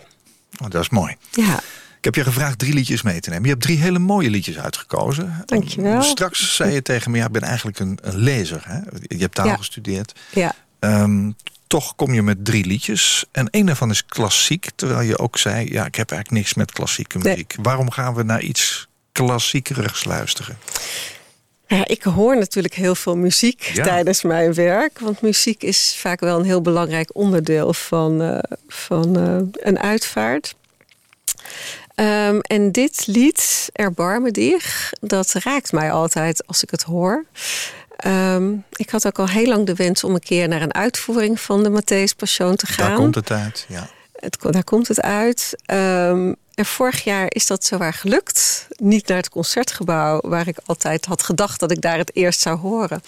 Oh, 0.64 0.70
dat 0.70 0.82
is 0.82 0.90
mooi. 0.90 1.16
Ja. 1.32 1.60
Ik 2.06 2.16
heb 2.16 2.26
je 2.26 2.32
gevraagd 2.32 2.60
drie 2.60 2.74
liedjes 2.74 3.02
mee 3.02 3.20
te 3.20 3.30
nemen. 3.30 3.44
Je 3.44 3.52
hebt 3.52 3.62
drie 3.62 3.78
hele 3.78 4.00
mooie 4.00 4.30
liedjes 4.30 4.58
uitgekozen. 4.58 5.44
Dankjewel. 5.46 6.02
Straks 6.02 6.56
zei 6.56 6.74
je 6.74 6.82
tegen 6.82 7.12
me, 7.12 7.18
ja, 7.18 7.26
ik 7.26 7.32
ben 7.32 7.42
eigenlijk 7.42 7.80
een, 7.80 8.00
een 8.02 8.18
lezer. 8.18 8.62
Hè? 8.66 8.80
Je 9.02 9.18
hebt 9.18 9.36
taal 9.36 9.48
ja. 9.48 9.56
gestudeerd. 9.56 10.14
Ja. 10.32 10.56
Um, 10.80 11.36
toch 11.68 11.96
kom 11.96 12.14
je 12.14 12.22
met 12.22 12.46
drie 12.46 12.66
liedjes. 12.66 13.26
En 13.32 13.50
één 13.50 13.66
daarvan 13.66 13.90
is 13.90 14.06
klassiek. 14.06 14.70
Terwijl 14.76 15.02
je 15.02 15.18
ook 15.18 15.38
zei, 15.38 15.72
ja, 15.72 15.86
ik 15.86 15.96
heb 15.96 16.12
eigenlijk 16.12 16.32
niks 16.32 16.54
met 16.54 16.72
klassieke 16.72 17.18
muziek. 17.18 17.56
Nee. 17.56 17.66
Waarom 17.66 17.92
gaan 17.92 18.14
we 18.14 18.24
naar 18.24 18.42
iets 18.42 18.88
klassiekerigs 19.12 20.04
luisteren? 20.04 20.58
Ja, 21.68 21.88
ik 21.88 22.04
hoor 22.04 22.38
natuurlijk 22.38 22.74
heel 22.74 22.96
veel 22.96 23.18
muziek 23.18 23.62
ja. 23.62 23.84
tijdens 23.84 24.22
mijn 24.22 24.54
werk. 24.54 25.00
Want 25.00 25.22
muziek 25.22 25.64
is 25.64 25.96
vaak 26.00 26.20
wel 26.20 26.40
een 26.40 26.46
heel 26.46 26.62
belangrijk 26.62 27.10
onderdeel 27.14 27.74
van, 27.74 28.22
uh, 28.22 28.40
van 28.68 29.20
uh, 29.20 29.38
een 29.54 29.80
uitvaart. 29.80 30.56
Um, 31.96 32.40
en 32.40 32.72
dit 32.72 33.08
lied, 33.08 33.70
Erbarme 33.74 34.32
dich, 34.32 34.92
dat 35.02 35.32
raakt 35.32 35.72
mij 35.72 35.92
altijd 35.92 36.48
als 36.48 36.64
ik 36.64 36.72
het 36.72 36.84
hoor. 36.84 37.26
Um, 38.08 38.64
ik 38.72 38.90
had 38.90 39.08
ook 39.08 39.20
al 39.20 39.28
heel 39.28 39.48
lang 39.48 39.66
de 39.66 39.76
wens 39.76 40.04
om 40.04 40.14
een 40.14 40.20
keer 40.20 40.48
naar 40.48 40.62
een 40.62 40.74
uitvoering 40.74 41.40
van 41.40 41.64
de 41.64 41.70
Matthäus 41.70 42.16
Passion 42.18 42.56
te 42.56 42.66
gaan. 42.66 42.90
Daar 42.90 42.98
komt 42.98 43.16
het 43.16 43.32
uit, 43.32 43.66
ja. 43.68 43.90
Het, 44.16 44.38
daar 44.42 44.64
komt 44.64 44.88
het 44.88 45.02
uit. 45.02 45.56
Um, 45.74 46.36
en 46.54 46.66
vorig 46.66 47.04
jaar 47.04 47.26
is 47.30 47.48
dat 47.48 47.66
zowaar 47.66 47.94
gelukt. 47.94 48.68
Niet 48.76 49.08
naar 49.08 49.18
het 49.18 49.30
concertgebouw, 49.30 50.20
waar 50.22 50.48
ik 50.48 50.58
altijd 50.66 51.06
had 51.06 51.24
gedacht 51.24 51.60
dat 51.60 51.72
ik 51.72 51.82
daar 51.82 51.98
het 51.98 52.16
eerst 52.16 52.40
zou 52.40 52.58
horen. 52.58 53.04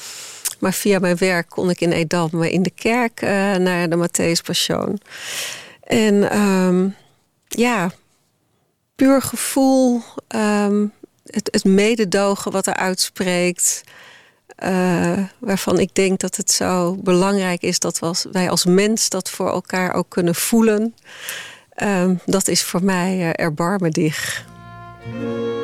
Maar 0.59 0.73
via 0.73 0.99
mijn 0.99 1.17
werk 1.17 1.49
kon 1.49 1.69
ik 1.69 1.81
in 1.81 1.91
Edam 1.91 2.43
in 2.43 2.63
de 2.63 2.71
kerk 2.75 3.21
uh, 3.21 3.29
naar 3.55 3.89
de 3.89 4.07
Matthäus 4.07 4.45
Passion. 4.45 5.01
En 5.83 6.37
um, 6.39 6.95
ja, 7.47 7.91
puur 8.97 9.21
gevoel, 9.21 10.01
um, 10.35 10.93
het, 11.25 11.49
het, 11.51 11.63
mededogen 11.63 12.51
wat 12.51 12.67
er 12.67 12.75
uitspreekt. 12.75 13.83
Uh, 14.63 15.17
waarvan 15.39 15.79
ik 15.79 15.95
denk 15.95 16.19
dat 16.19 16.35
het 16.35 16.51
zo 16.51 16.95
belangrijk 16.95 17.61
is 17.61 17.79
dat 17.79 18.27
wij 18.31 18.49
als 18.49 18.65
mens 18.65 19.09
dat 19.09 19.29
voor 19.29 19.49
elkaar 19.49 19.93
ook 19.93 20.09
kunnen 20.09 20.35
voelen. 20.35 20.95
Um, 21.83 22.19
dat 22.25 22.47
is 22.47 22.63
voor 22.63 22.83
mij 22.83 23.33
uh. 25.13 25.56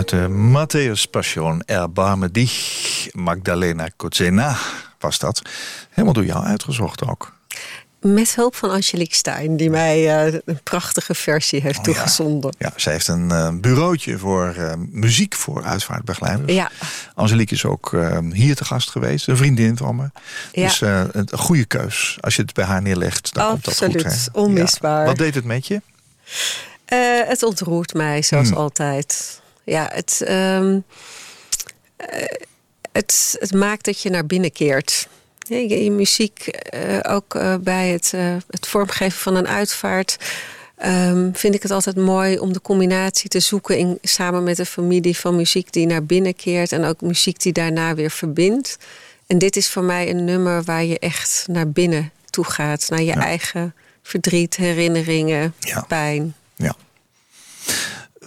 Uit 0.00 0.08
de 0.08 0.28
Matthäus 0.28 1.10
Passion, 1.10 1.62
Erbarme 1.66 2.30
dich, 2.30 3.08
Magdalena 3.12 3.88
Kozena 3.96 4.56
was 4.98 5.18
dat. 5.18 5.42
Helemaal 5.90 6.12
door 6.14 6.24
jou 6.24 6.44
uitgezocht 6.44 7.06
ook. 7.06 7.32
Met 8.00 8.34
hulp 8.34 8.54
van 8.56 8.70
Angelique 8.70 9.14
Stein, 9.14 9.56
die 9.56 9.70
mij 9.70 10.26
uh, 10.28 10.40
een 10.44 10.60
prachtige 10.62 11.14
versie 11.14 11.60
heeft 11.60 11.78
Oh, 11.78 11.84
toegezonden. 11.84 12.54
Ja, 12.58 12.72
zij 12.76 12.92
heeft 12.92 13.08
een 13.08 13.28
uh, 13.32 13.48
bureautje 13.54 14.18
voor 14.18 14.54
uh, 14.58 14.72
muziek 14.90 15.34
voor 15.34 15.64
uitvaartbegeleiders. 15.64 16.52
Ja. 16.52 16.70
Angelique 17.14 17.54
is 17.54 17.64
ook 17.64 17.96
hier 18.32 18.56
te 18.56 18.64
gast 18.64 18.90
geweest, 18.90 19.28
een 19.28 19.36
vriendin 19.36 19.76
van 19.76 19.96
me. 19.96 20.10
Ja. 20.52 20.66
Dus 20.66 20.80
een 20.80 21.28
goede 21.32 21.64
keus. 21.64 22.18
Als 22.20 22.36
je 22.36 22.42
het 22.42 22.54
bij 22.54 22.64
haar 22.64 22.82
neerlegt, 22.82 23.34
dan 23.34 23.44
Absoluut, 23.44 23.92
komt 23.92 24.02
dat 24.02 24.12
goed. 24.12 24.34
Hè? 24.34 24.40
onmisbaar. 24.40 25.00
Ja. 25.00 25.06
Wat 25.06 25.18
deed 25.18 25.34
het 25.34 25.44
met 25.44 25.66
je? 25.66 25.80
het 27.28 27.42
ontroert 27.42 27.94
mij, 27.94 28.22
zoals 28.22 28.48
Hmm. 28.48 28.56
altijd. 28.56 29.40
Ja, 29.70 29.90
het, 29.92 30.24
um, 30.28 30.84
het, 32.92 33.36
het 33.38 33.52
maakt 33.54 33.84
dat 33.84 34.02
je 34.02 34.10
naar 34.10 34.26
binnen 34.26 34.52
keert. 34.52 35.08
Je, 35.38 35.82
je 35.82 35.90
muziek, 35.90 36.60
uh, 36.74 36.98
ook 37.02 37.34
uh, 37.34 37.54
bij 37.60 37.88
het, 37.88 38.12
het 38.50 38.66
vormgeven 38.66 39.18
van 39.18 39.34
een 39.34 39.48
uitvaart... 39.48 40.16
Um, 40.84 41.30
vind 41.34 41.54
ik 41.54 41.62
het 41.62 41.70
altijd 41.70 41.96
mooi 41.96 42.38
om 42.38 42.52
de 42.52 42.60
combinatie 42.60 43.28
te 43.28 43.40
zoeken... 43.40 43.78
In, 43.78 43.98
samen 44.02 44.42
met 44.42 44.58
een 44.58 44.66
familie 44.66 45.16
van 45.16 45.36
muziek 45.36 45.72
die 45.72 45.86
naar 45.86 46.04
binnen 46.04 46.36
keert... 46.36 46.72
en 46.72 46.84
ook 46.84 47.00
muziek 47.00 47.40
die 47.40 47.52
daarna 47.52 47.94
weer 47.94 48.10
verbindt. 48.10 48.78
En 49.26 49.38
dit 49.38 49.56
is 49.56 49.68
voor 49.68 49.84
mij 49.84 50.10
een 50.10 50.24
nummer 50.24 50.62
waar 50.62 50.84
je 50.84 50.98
echt 50.98 51.44
naar 51.46 51.68
binnen 51.68 52.10
toe 52.30 52.44
gaat. 52.44 52.86
Naar 52.88 53.02
je 53.02 53.14
ja. 53.14 53.24
eigen 53.24 53.74
verdriet, 54.02 54.56
herinneringen, 54.56 55.54
ja. 55.58 55.84
pijn. 55.88 56.34
Ja. 56.56 56.76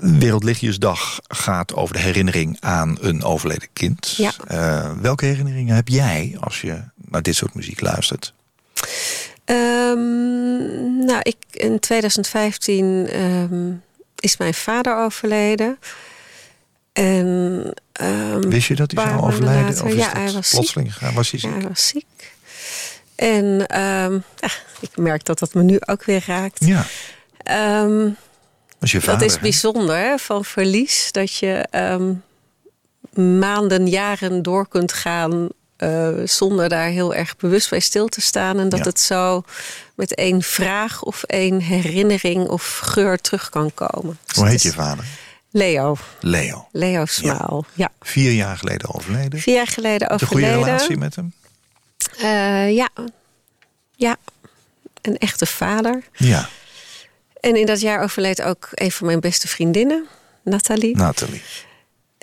Wereldlichtjesdag 0.04 1.20
gaat 1.28 1.74
over 1.74 1.96
de 1.96 2.02
herinnering 2.02 2.58
aan 2.60 2.98
een 3.02 3.24
overleden 3.24 3.68
kind. 3.74 4.14
Ja. 4.18 4.34
Uh, 4.52 4.92
welke 5.02 5.26
herinneringen 5.26 5.76
heb 5.76 5.88
jij 5.88 6.38
als 6.40 6.62
je 6.62 6.82
naar 6.96 7.22
dit 7.22 7.36
soort 7.36 7.54
muziek 7.54 7.82
luistert? 7.82 8.34
Um, 9.46 11.06
nou, 11.06 11.20
ik, 11.22 11.36
in 11.52 11.80
2015 11.80 12.86
um, 13.22 13.84
is 14.20 14.38
mijn 14.38 14.54
vader 14.54 14.98
overleden. 14.98 15.80
En, 16.94 17.74
um, 18.02 18.50
Wist 18.50 18.68
je 18.68 18.76
dat 18.76 18.92
hij 18.92 19.08
zou 19.08 19.22
overlijden? 19.22 19.66
Later, 19.66 19.84
of 19.84 19.90
is 19.90 19.96
ja, 19.96 20.06
dat 20.06 20.18
hij 20.18 20.32
was 20.32 20.50
plotseling 20.50 20.94
ziek. 20.94 21.12
Was 21.12 21.32
hij 21.32 21.40
ziek? 21.40 21.50
Ja, 21.50 21.58
hij 21.58 21.68
was 21.68 21.88
ziek. 21.88 22.36
En 23.16 23.66
ja, 23.68 24.22
ik 24.80 24.98
merk 24.98 25.26
dat 25.26 25.40
dat 25.40 25.54
me 25.54 25.64
nu 25.64 25.78
ook 25.86 26.04
weer 26.04 26.24
raakt. 26.28 26.66
Ja. 26.66 26.86
Dat 28.92 28.92
je 28.92 29.02
vader, 29.12 29.28
is 29.28 29.40
bijzonder 29.40 29.96
hè, 29.98 30.18
van 30.18 30.46
verlies. 30.46 31.12
Dat 31.12 31.36
je 31.36 31.68
maanden, 33.40 33.88
jaren 33.88 34.42
door 34.42 34.68
kunt 34.68 34.94
gaan 34.94 35.50
uh, 35.78 36.10
zonder 36.26 36.70
daar 36.70 36.88
heel 36.88 37.14
erg 37.14 37.38
bewust 37.38 37.70
bij 37.70 37.80
stil 37.80 38.08
te 38.08 38.22
staan. 38.22 38.60
En 38.60 38.70
dat 38.70 38.80
Ja. 38.80 38.86
het 38.86 39.00
zo 39.00 39.44
met 39.96 40.16
één 40.16 40.42
vraag 40.42 41.02
of 41.04 41.24
één 41.24 41.60
herinnering 41.60 42.48
of 42.48 42.78
geur 42.84 43.18
terug 43.22 43.50
kan 43.50 43.74
komen. 43.74 44.18
Dus 44.26 44.36
Hoe 44.36 44.46
heet 44.46 44.56
is 44.56 44.64
je 44.64 44.72
vader? 44.74 45.06
Leo. 45.52 45.96
Leo. 46.20 46.68
Leo 46.72 47.06
Smaal. 47.06 47.66
Ja. 47.74 47.92
Vier 48.02 48.32
jaar 48.32 48.58
geleden 48.58 48.94
overleden. 48.94 49.40
Vier 49.40 49.56
jaar 49.56 49.68
geleden 49.68 50.08
je 50.08 50.14
een 50.22 50.28
goede 50.28 50.46
overleden. 50.46 50.66
relatie 50.74 50.98
met 50.98 51.16
hem? 51.16 51.34
Eh, 52.18 52.76
ja. 52.76 52.90
Ja. 53.96 54.16
Een 55.02 55.18
echte 55.18 55.46
vader. 55.46 56.04
Ja, 56.14 56.50
En 57.44 57.56
in 57.56 57.66
dat 57.66 57.82
jaar 57.82 58.04
overleed 58.04 58.42
ook 58.42 58.68
een 58.72 58.92
van 58.92 59.08
mijn 59.08 59.20
beste 59.20 59.48
vriendinnen, 59.48 60.06
Nathalie. 60.44 60.96
Nathalie. 60.96 61.42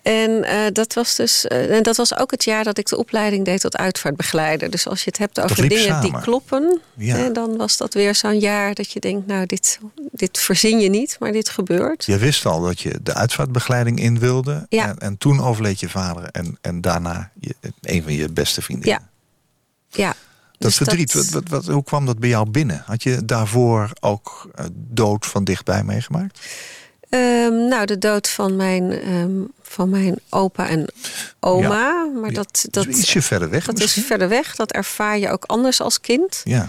En 0.03 0.45
eh, 0.45 0.59
dat 0.73 0.95
was 0.95 1.15
dus. 1.17 1.47
eh, 1.47 1.77
en 1.77 1.83
dat 1.83 1.97
was 1.97 2.17
ook 2.17 2.31
het 2.31 2.45
jaar 2.45 2.65
dat 2.65 2.79
ik 2.79 2.89
de 2.89 2.97
opleiding 2.97 3.45
deed 3.45 3.61
tot 3.61 3.77
uitvaartbegeleider. 3.77 4.71
Dus 4.71 4.87
als 4.87 4.99
je 5.05 5.11
het 5.11 5.19
hebt 5.19 5.41
over 5.41 5.69
dingen 5.69 6.01
die 6.01 6.21
kloppen, 6.21 6.81
Ja. 6.97 7.17
hè, 7.17 7.33
dan 7.33 7.57
was 7.57 7.77
dat 7.77 7.95
weer 7.95 8.15
zo'n 8.15 8.39
jaar 8.39 8.75
dat 8.75 8.93
je 8.93 9.01
denkt, 9.01 9.27
nou, 9.27 9.47
dit, 9.47 9.79
dit 10.13 10.39
verzin 10.39 10.81
je 10.81 10.89
niet, 10.89 11.17
maar 11.19 11.33
dit 11.33 11.49
gebeurt. 11.49 12.05
Je 12.05 12.19
wist 12.19 12.47
al 12.47 12.61
dat 12.61 12.81
je 12.81 12.99
de 13.03 13.15
uitvaartbegeleiding 13.15 14.01
in 14.01 14.19
wilde. 14.19 14.67
Ja. 14.69 14.89
En, 14.89 14.99
en 14.99 15.19
toen 15.19 15.41
overleed 15.43 15.81
je 15.81 15.89
vader. 15.89 16.25
En, 16.31 16.59
en 16.61 16.81
daarna 16.81 17.31
je, 17.41 17.55
een 17.81 18.03
van 18.03 18.13
je 18.13 18.29
beste 18.29 18.63
vriendinnen. 18.63 19.09
Ja. 19.91 20.05
Ja. 20.05 20.15
Dat 20.61 20.69
Dus 20.69 20.77
verdriet, 20.77 21.13
Wat, 21.13 21.29
wat, 21.31 21.49
wat, 21.49 21.67
hoe 21.67 21.85
kwam 21.85 22.07
dat 22.07 22.19
bij 22.19 22.29
jou 22.29 22.51
binnen? 22.51 22.83
Had 22.87 23.03
je 23.03 23.25
daarvoor 23.25 23.91
ook 24.01 24.51
eh, 24.55 24.65
dood 24.73 25.27
van 25.27 25.45
dichtbij 25.45 25.85
meegemaakt? 25.85 26.41
Ehm, 27.09 27.69
nou, 27.69 27.87
de 27.87 27.99
dood 27.99 28.29
van 28.29 28.57
mijn, 28.57 28.93
ehm, 28.93 29.31
van 29.63 29.91
mijn 29.91 30.19
opa 30.29 30.69
en 30.69 30.93
oma. 31.41 32.05
Maar 32.21 32.33
dat, 32.33 32.59
Dat 32.63 32.73
dat, 32.73 32.87
is 32.87 32.99
ietsje 32.99 33.23
verder 33.23 33.51
weg 33.51 33.65
dat 33.65 33.81
is 33.81 33.93
verder 33.93 34.29
weg. 34.29 34.57
Dat 34.57 34.73
ervaar 34.73 35.19
je 35.19 35.31
ook 35.31 35.45
anders 35.45 35.81
als 35.81 36.01
kind. 36.01 36.41
Ja, 36.45 36.69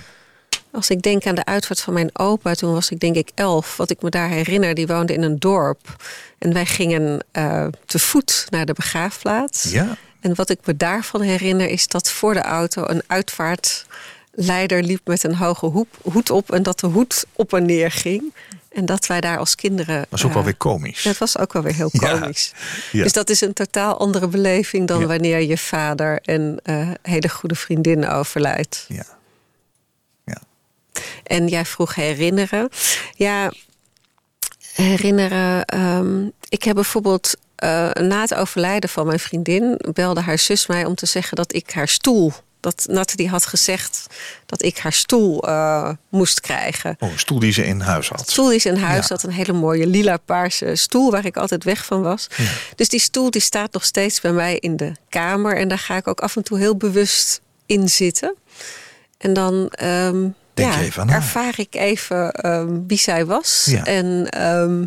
Als 0.72 0.90
ik 0.90 1.02
denk 1.02 1.26
aan 1.26 1.36
de 1.36 1.46
uitvaart 1.46 1.82
van 1.82 1.94
mijn 1.94 2.10
opa, 2.14 2.54
toen 2.54 2.74
was 2.74 2.90
ik 2.90 3.00
denk 3.00 3.16
ik 3.16 3.32
elf. 3.36 3.78
Wat 3.78 3.90
ik 3.90 4.02
me 4.02 4.10
daar 4.10 4.30
herinner, 4.30 4.74
die 4.74 4.88
woonde 4.88 5.14
in 5.14 5.22
een 5.22 5.40
dorp. 5.40 5.96
En 6.38 6.54
wij 6.54 6.66
gingen 6.66 7.26
eh, 7.32 7.68
te 7.86 8.00
voet 8.00 8.46
naar 8.50 8.66
de 8.66 8.74
begraafplaats. 8.74 9.64
ja. 9.64 9.98
En 10.22 10.36
wat 10.36 10.50
ik 10.50 10.60
me 10.66 10.78
daarvan 10.78 11.22
herinner 11.22 11.68
is 11.70 11.88
dat 11.88 12.12
voor 12.12 12.34
de 12.34 12.42
auto 12.42 12.84
een 12.88 13.04
uitvaartleider 13.08 14.84
liep 14.84 15.02
met 15.08 15.24
een 15.24 15.36
hoge 15.36 15.66
hoep, 15.66 15.98
hoed 16.02 16.30
op. 16.30 16.52
En 16.52 16.64
dat 16.64 16.80
de 16.80 16.88
hoed 16.88 17.26
op 17.34 17.54
en 17.54 17.66
neer 17.66 17.92
ging. 17.92 18.34
En 18.72 18.86
dat 18.86 19.06
wij 19.06 19.22
daar 19.22 19.38
als 19.38 19.56
kinderen. 19.56 20.06
was 20.10 20.22
ook 20.24 20.28
eh, 20.30 20.36
wel 20.36 20.44
weer 20.44 20.56
komisch. 20.56 21.04
Dat 21.04 21.18
was 21.18 21.38
ook 21.38 21.54
wel 21.54 21.62
weer 21.62 21.74
heel 21.76 21.90
komisch. 22.10 22.52
Ja. 22.92 23.04
Dus 23.04 23.14
dat 23.14 23.30
is 23.30 23.42
een 23.42 23.54
totaal 23.54 23.98
andere 24.00 24.28
beleving 24.28 24.88
dan 24.88 25.00
Ja. 25.00 25.06
wanneer 25.06 25.40
je 25.42 25.58
vader 25.58 26.20
en 26.22 26.60
eh, 26.64 26.90
hele 27.02 27.30
goede 27.30 27.56
vriendin 27.56 28.08
overlijdt. 28.08 28.86
Ja. 28.88 29.06
ja. 30.26 30.42
En 31.24 31.48
jij 31.48 31.66
vroeg 31.66 31.96
herinneren. 31.96 32.70
Ja, 33.16 33.52
herinneren. 34.74 35.66
ehm, 35.66 36.26
ik 36.50 36.64
heb 36.64 36.76
bijvoorbeeld 36.76 37.34
eh, 37.62 37.89
na 37.91 38.21
het 38.21 38.34
overlijden 38.34 38.89
van 38.89 39.06
mijn 39.06 39.19
vriendin... 39.19 39.80
belde 39.93 40.21
haar 40.21 40.39
zus 40.39 40.67
mij 40.67 40.86
om 40.86 40.95
te 40.95 41.06
zeggen 41.06 41.36
dat 41.36 41.54
ik 41.54 41.71
haar 41.71 41.88
stoel... 41.88 42.34
dat 42.60 42.86
Nathalie 42.89 43.30
had 43.30 43.45
gezegd 43.45 44.08
dat 44.45 44.63
ik 44.63 44.78
haar 44.78 44.93
stoel 44.93 45.47
eh, 45.47 45.89
moest 46.10 46.39
krijgen. 46.39 46.95
Oh, 47.00 47.12
een 47.12 47.19
stoel 47.19 47.39
die 47.39 47.52
ze 47.52 47.65
in 47.65 47.80
huis 47.80 48.10
had. 48.10 48.30
stoel 48.30 48.50
die 48.50 48.60
ze 48.60 48.69
in 48.69 48.76
huis 48.78 49.08
Ja. 49.08 49.15
had. 49.15 49.24
Een 49.24 49.32
hele 49.32 49.54
mooie 49.54 49.88
lila-paarse 49.88 50.76
stoel 50.76 51.12
waar 51.12 51.26
ik 51.26 51.38
altijd 51.38 51.63
weg 51.63 51.86
van 51.86 52.02
was. 52.02 52.28
Dus 52.76 52.89
die 52.89 53.00
stoel 53.00 53.32
die 53.32 53.41
staat 53.41 53.74
nog 53.74 53.86
steeds 53.86 54.21
bij 54.21 54.32
mij 54.32 54.58
in 54.58 54.78
de 54.78 54.91
kamer. 55.10 55.58
En 55.58 55.67
daar 55.67 55.80
ga 55.80 55.95
ik 55.95 56.08
ook 56.08 56.19
af 56.19 56.36
en 56.36 56.43
toe 56.43 56.58
heel 56.58 56.78
bewust 56.78 57.41
in 57.65 57.89
zitten. 57.89 58.36
En 59.17 59.34
dan 59.34 59.71
Denk 60.54 60.93
ja, 60.93 61.08
ervaar 61.08 61.54
ik 61.58 61.76
even 61.76 62.32
ehm, 62.32 62.80
wie 62.88 62.97
zij 62.97 63.26
was. 63.26 63.74
En 63.84 64.30
ehm, 64.30 64.86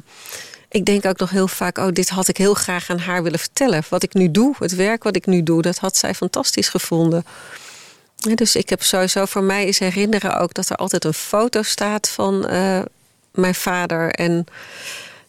ik 0.75 0.85
denk 0.85 1.05
ook 1.05 1.19
nog 1.19 1.31
heel 1.31 1.49
vaak... 1.49 1.79
oh, 1.79 1.89
dit 1.93 2.09
had 2.09 2.29
ik 2.29 2.37
heel 2.37 2.55
graag 2.55 2.91
aan 2.91 2.99
haar 2.99 3.23
willen 3.23 3.39
vertellen. 3.39 3.83
Wat 3.89 4.03
ik 4.03 4.15
nu 4.15 4.31
doe, 4.31 4.55
het 4.59 4.75
werk 4.75 5.03
wat 5.03 5.17
ik 5.17 5.27
nu 5.27 5.43
doe... 5.43 5.63
dat 5.63 5.79
had 5.79 5.97
zij 5.97 6.15
fantastisch 6.15 6.69
gevonden. 6.69 7.25
Ja, 8.17 8.35
dus 8.35 8.57
ik 8.57 8.69
heb 8.69 8.83
sowieso 8.83 9.25
voor 9.25 9.43
mij 9.43 9.67
is 9.67 9.79
herinneren 9.79 10.39
ook 10.39 10.55
dat 10.55 10.69
er 10.69 10.77
altijd 10.77 11.05
een 11.05 11.15
foto 11.15 11.63
staat 11.63 12.09
van 12.09 12.47
eh, 12.47 12.81
mijn 13.33 13.55
vader 13.55 14.11
en 14.11 14.47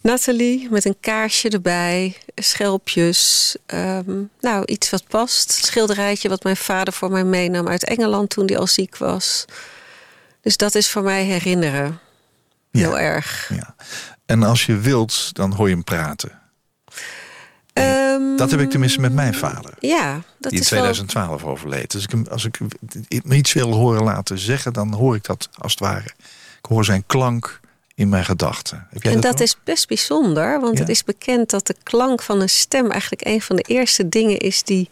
Nathalie 0.02 0.68
met 0.70 0.86
een 0.86 0.98
kaarsje 1.00 1.50
erbij, 1.50 2.18
schelpjes. 2.36 3.56
ehm, 3.66 4.22
nou, 4.40 4.66
iets 4.66 4.90
wat 4.90 5.08
past. 5.08 5.52
Schilderijtje 5.52 6.30
wat 6.30 6.44
mijn 6.44 6.58
vader 6.58 6.94
voor 6.94 7.12
mij 7.12 7.24
meenam 7.24 7.68
uit 7.68 7.86
Engeland 7.86 8.30
toen 8.30 8.46
hij 8.46 8.58
al 8.58 8.68
ziek 8.68 8.98
was. 8.98 9.46
Dus 10.42 10.58
dat 10.58 10.76
is 10.76 10.90
voor 10.90 11.04
mij 11.04 11.24
herinneren. 11.24 12.00
Ja. 12.72 12.80
Heel 12.80 13.00
erg. 13.00 13.52
Ja. 13.54 13.76
En 14.26 14.44
als 14.44 14.66
je 14.66 14.78
wilt, 14.78 15.30
dan 15.36 15.54
hoor 15.54 15.68
je 15.68 15.74
hem 15.74 15.84
praten. 15.84 16.40
Ehm, 17.74 18.36
Dat 18.38 18.52
heb 18.52 18.60
ik 18.60 18.70
tenminste 18.70 19.00
met 19.00 19.14
mijn 19.14 19.34
vader. 19.34 19.74
Ja, 19.80 20.14
dat 20.14 20.52
die 20.52 20.60
in 20.60 20.66
is 20.66 20.70
wel... 20.70 20.80
2012 20.82 21.44
overleed. 21.44 21.92
Dus 21.92 22.04
ik, 22.04 22.28
als 22.28 22.46
ik 22.46 22.60
me 23.24 23.36
iets 23.36 23.54
wil 23.54 23.72
horen 23.74 24.04
laten 24.04 24.40
zeggen, 24.40 24.74
dan 24.74 24.94
hoor 24.94 25.16
ik 25.16 25.24
dat 25.24 25.50
als 25.58 25.72
het 25.72 25.82
ware. 25.82 26.06
Ik 26.60 26.66
hoor 26.70 26.86
zijn 26.86 27.04
klank 27.06 27.60
in 27.96 28.10
mijn 28.10 28.26
gedachten. 28.26 28.88
En 29.00 29.20
dat, 29.20 29.40
is 29.40 29.58
best 29.64 29.88
bijzonder, 29.88 30.60
want 30.62 30.74
Ja. 30.74 30.80
het 30.80 30.90
is 30.90 31.04
bekend 31.04 31.50
dat 31.50 31.68
de 31.68 31.76
klank 31.84 32.22
van 32.22 32.42
een 32.42 32.50
stem 32.50 32.92
eigenlijk 32.92 33.26
een 33.26 33.42
van 33.42 33.56
de 33.56 33.62
eerste 33.62 34.10
dingen 34.10 34.38
is 34.38 34.64
die 34.64 34.90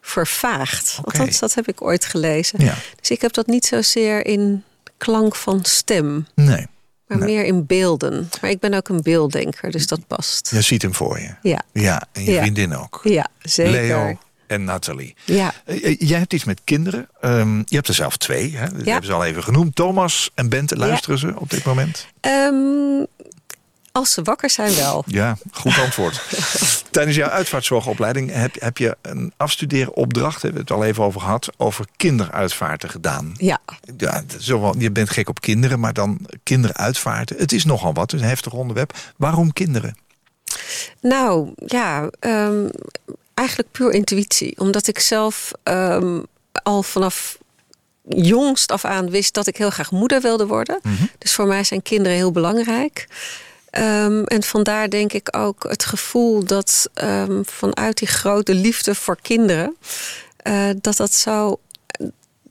vervaagt. 0.00 0.96
Oké. 0.98 1.10
Althans, 1.10 1.38
dat 1.38 1.54
heb 1.54 1.68
ik 1.68 1.82
ooit 1.82 2.04
gelezen. 2.04 2.64
Ja. 2.64 2.74
Dus 3.00 3.10
ik 3.10 3.20
heb 3.20 3.32
dat 3.32 3.46
niet 3.46 3.66
zozeer 3.66 4.26
in 4.26 4.64
klank 4.96 5.34
van 5.36 5.64
stem, 5.64 6.26
Nee, 6.34 6.66
maar 7.06 7.18
meer 7.18 7.44
in 7.44 7.66
beelden. 7.66 8.28
Maar 8.40 8.50
ik 8.50 8.58
ben 8.60 8.74
ook 8.74 8.88
een 8.88 9.02
beelddenker, 9.02 9.70
dus 9.70 9.86
dat 9.86 10.06
past. 10.06 10.50
je 10.50 10.60
ziet 10.60 10.82
hem 10.82 10.94
voor 10.94 11.20
je. 11.20 11.34
Ja, 11.42 11.62
Ja, 11.72 12.02
en 12.12 12.24
je 12.24 12.30
Ja. 12.32 12.40
vriendin 12.40 12.76
ook. 12.76 13.00
ja 13.04 13.28
zeker. 13.40 13.72
Leo 13.72 14.18
en 14.46 14.64
Nathalie. 14.64 15.14
Ja. 15.24 15.52
Eh, 15.64 15.84
eh, 15.84 15.96
Jij 15.98 16.18
hebt 16.18 16.32
iets 16.32 16.44
met 16.44 16.60
kinderen. 16.64 17.08
Ehm, 17.20 17.56
je 17.58 17.74
hebt 17.74 17.88
er 17.88 17.94
zelf 17.94 18.16
twee. 18.16 18.56
Hè? 18.56 18.68
Dat 18.76 18.84
hebben 18.84 19.04
ze 19.04 19.12
al 19.12 19.24
even 19.24 19.42
genoemd. 19.42 19.74
Thomas 19.74 20.30
en 20.34 20.48
Bente, 20.48 20.76
luisteren 20.76 21.18
ze 21.18 21.32
op 21.40 21.50
dit 21.50 21.64
moment? 21.64 22.06
Ehm, 22.20 23.04
Als 23.96 24.12
ze 24.12 24.22
wakker 24.22 24.50
zijn 24.50 24.74
wel. 24.74 25.04
Ja, 25.06 25.36
goed 25.52 25.78
antwoord. 25.78 26.22
Tijdens 26.90 27.16
jouw 27.16 27.28
uitvaartzorgopleiding 27.28 28.32
heb, 28.32 28.54
heb 28.60 28.78
je 28.78 28.96
een 29.02 29.32
afstudeeropdracht, 29.36 30.42
hebben 30.42 30.60
we 30.60 30.72
het 30.72 30.76
al 30.80 30.84
even 30.84 31.04
over 31.04 31.20
gehad, 31.20 31.48
over 31.56 31.86
kinderuitvaarten 31.96 32.90
gedaan. 32.90 33.34
Ja. 33.36 33.58
ja 33.96 34.22
zo, 34.38 34.74
je 34.78 34.90
bent 34.90 35.10
gek 35.10 35.28
op 35.28 35.40
kinderen, 35.40 35.80
maar 35.80 35.92
dan 35.92 36.18
kinderen 36.42 36.76
uitvaarten. 36.76 37.36
Het 37.36 37.52
is 37.52 37.64
nogal 37.64 37.92
wat, 37.92 38.12
een 38.12 38.20
heftig 38.20 38.52
onderwerp. 38.52 38.92
Waarom 39.16 39.52
kinderen? 39.52 39.96
Nou, 41.00 41.52
ja, 41.66 42.10
um, 42.20 42.70
eigenlijk 43.34 43.70
puur 43.70 43.92
intuïtie. 43.92 44.58
Omdat 44.58 44.86
ik 44.86 44.98
zelf 44.98 45.52
um, 45.64 46.26
al 46.62 46.82
vanaf 46.82 47.38
jongst 48.08 48.72
af 48.72 48.84
aan 48.84 49.10
wist 49.10 49.34
dat 49.34 49.46
ik 49.46 49.56
heel 49.56 49.70
graag 49.70 49.90
moeder 49.90 50.20
wilde 50.20 50.46
worden. 50.46 50.78
Mhm. 50.82 51.04
Dus 51.18 51.34
voor 51.34 51.46
mij 51.46 51.64
zijn 51.64 51.82
kinderen 51.82 52.16
heel 52.16 52.32
belangrijk. 52.32 53.06
Um, 53.78 54.24
en 54.24 54.42
vandaar 54.42 54.90
denk 54.90 55.12
ik 55.12 55.36
ook 55.36 55.64
het 55.68 55.84
gevoel 55.84 56.44
dat 56.44 56.90
um, 56.94 57.44
vanuit 57.44 57.98
die 57.98 58.08
grote 58.08 58.54
liefde 58.54 58.94
voor 58.94 59.18
kinderen, 59.22 59.76
uh, 60.46 60.70
dat 60.80 60.96
dat 60.96 61.12
zo 61.12 61.60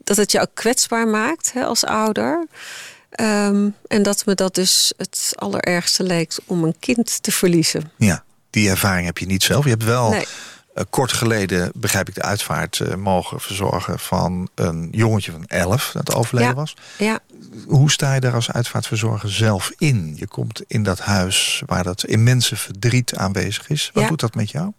dat 0.03 0.17
het 0.17 0.31
je 0.31 0.41
ook 0.41 0.51
kwetsbaar 0.53 1.07
maakt 1.07 1.53
hè, 1.53 1.63
als 1.63 1.85
ouder. 1.85 2.47
Um, 3.21 3.75
en 3.87 4.03
dat 4.03 4.25
me 4.25 4.35
dat 4.35 4.55
dus 4.55 4.93
het 4.97 5.31
allerergste 5.35 6.03
leek 6.03 6.37
om 6.45 6.63
een 6.63 6.75
kind 6.79 7.23
te 7.23 7.31
verliezen. 7.31 7.91
Ja, 7.97 8.23
die 8.49 8.69
ervaring 8.69 9.05
heb 9.05 9.17
je 9.17 9.25
niet 9.25 9.43
zelf. 9.43 9.63
Je 9.63 9.69
hebt 9.69 9.83
wel 9.83 10.09
nee. 10.09 10.27
Uh, 10.75 10.83
kort 10.89 11.13
geleden, 11.13 11.71
begrijp 11.75 12.07
ik, 12.07 12.15
de 12.15 12.21
uitvaart 12.21 12.79
uh, 12.79 12.95
mogen 12.95 13.39
verzorgen 13.39 13.99
van 13.99 14.49
een 14.55 14.87
jongetje 14.91 15.31
van 15.31 15.45
11 15.45 15.91
dat 15.91 16.15
overleden 16.15 16.49
ja, 16.49 16.55
was. 16.55 16.75
Ja. 16.97 17.19
Hoe 17.67 17.91
sta 17.91 18.13
je 18.13 18.19
daar 18.19 18.33
als 18.33 18.51
uitvaartverzorger 18.51 19.31
zelf 19.31 19.71
in? 19.77 20.13
Je 20.17 20.27
komt 20.27 20.61
in 20.67 20.83
dat 20.83 20.99
huis 20.99 21.63
waar 21.65 21.83
dat 21.83 22.03
immense 22.03 22.55
verdriet 22.55 23.15
aanwezig 23.15 23.69
is. 23.69 23.91
Wat 23.93 24.03
ja. 24.03 24.09
doet 24.09 24.19
dat 24.19 24.35
met 24.35 24.51
jou? 24.51 24.71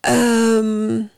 Um, 0.00 1.10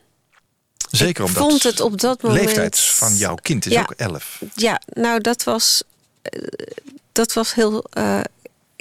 Zeker 0.91 1.25
omdat 1.25 1.43
vond 1.43 1.63
het 1.63 1.81
op 1.81 2.01
dat 2.01 2.23
moment... 2.23 2.45
leeftijd 2.45 2.79
van 2.79 3.15
jouw 3.15 3.35
kind 3.35 3.67
is 3.67 3.79
ook 3.79 3.93
11. 3.97 4.43
Ja, 4.55 4.81
nou 4.93 5.21
dat 5.21 5.45
was, 5.45 5.83
dat 7.13 7.33
was 7.33 7.55
heel... 7.55 7.85
Uh, 7.99 8.21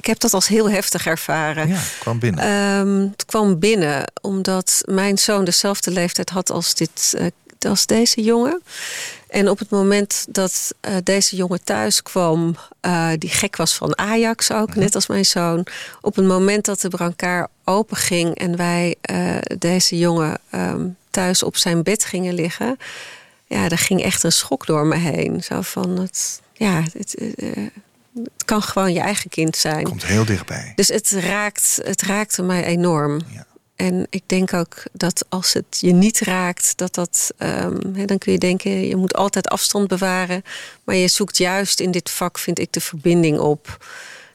heb 0.07 0.19
dat 0.19 0.33
als 0.33 0.47
heel 0.47 0.69
heftig 0.69 1.05
ervaren. 1.05 1.67
Ja, 1.67 1.75
het 1.75 1.97
kwam 1.99 2.19
binnen. 2.19 2.53
Um, 2.79 3.01
het 3.11 3.25
kwam 3.25 3.59
binnen 3.59 4.11
omdat 4.21 4.81
mijn 4.85 5.17
zoon 5.17 5.45
dezelfde 5.45 5.91
leeftijd 5.91 6.29
had 6.29 6.51
als, 6.51 6.75
dit, 6.75 7.13
uh, 7.17 7.25
als 7.69 7.85
deze 7.85 8.21
jongen. 8.21 8.61
En 9.27 9.49
op 9.49 9.59
het 9.59 9.69
moment 9.69 10.25
dat 10.29 10.73
uh, 10.81 10.95
deze 11.03 11.35
jongen 11.35 11.63
thuis 11.63 12.01
kwam, 12.01 12.55
uh, 12.81 13.09
die 13.17 13.29
gek 13.29 13.55
was 13.55 13.73
van 13.73 13.97
Ajax 13.97 14.51
ook, 14.51 14.75
net 14.75 14.95
als 14.95 15.07
mijn 15.07 15.25
zoon. 15.25 15.65
Op 16.01 16.15
het 16.15 16.25
moment 16.25 16.65
dat 16.65 16.81
de 16.81 16.89
brancard 16.89 17.49
open 17.63 17.97
ging 17.97 18.35
en 18.35 18.55
wij 18.55 18.95
deze 19.57 19.97
jongen 19.97 20.39
um, 20.51 20.97
thuis 21.09 21.43
op 21.43 21.57
zijn 21.57 21.83
bed 21.83 22.05
gingen 22.05 22.33
liggen, 22.33 22.77
ja, 23.45 23.69
er 23.69 23.77
ging 23.77 24.03
echt 24.03 24.23
een 24.23 24.31
schok 24.31 24.65
door 24.65 24.85
me 24.85 24.95
heen. 24.95 25.43
Zo 25.43 25.61
van 25.61 25.99
het, 25.99 26.41
ja, 26.53 26.83
het, 26.93 27.15
het 28.23 28.45
kan 28.45 28.61
gewoon 28.61 28.93
je 28.93 28.99
eigen 28.99 29.29
kind 29.29 29.55
zijn. 29.55 29.83
Komt 29.83 30.05
heel 30.05 30.25
dichtbij. 30.25 30.71
Dus 30.75 30.87
het, 30.87 31.11
raakt, 31.11 31.79
het 31.83 32.01
raakte 32.01 32.41
mij 32.41 32.63
enorm. 32.63 33.21
Ja. 33.27 33.45
En 33.75 34.07
ik 34.09 34.23
denk 34.25 34.53
ook 34.53 34.83
dat 34.93 35.25
als 35.29 35.53
het 35.53 35.77
je 35.79 35.93
niet 35.93 36.19
raakt, 36.19 36.77
dat 36.77 36.93
dat. 36.93 37.33
Um, 37.37 38.05
dan 38.05 38.17
kun 38.17 38.31
je 38.31 38.37
denken, 38.37 38.87
je 38.87 38.95
moet 38.95 39.15
altijd 39.15 39.47
afstand 39.47 39.87
bewaren. 39.87 40.43
Maar 40.83 40.95
je 40.95 41.07
zoekt 41.07 41.37
juist 41.37 41.79
in 41.79 41.91
dit 41.91 42.09
vak, 42.09 42.39
vind 42.39 42.59
ik, 42.59 42.73
de 42.73 42.81
verbinding 42.81 43.39
op. 43.39 43.85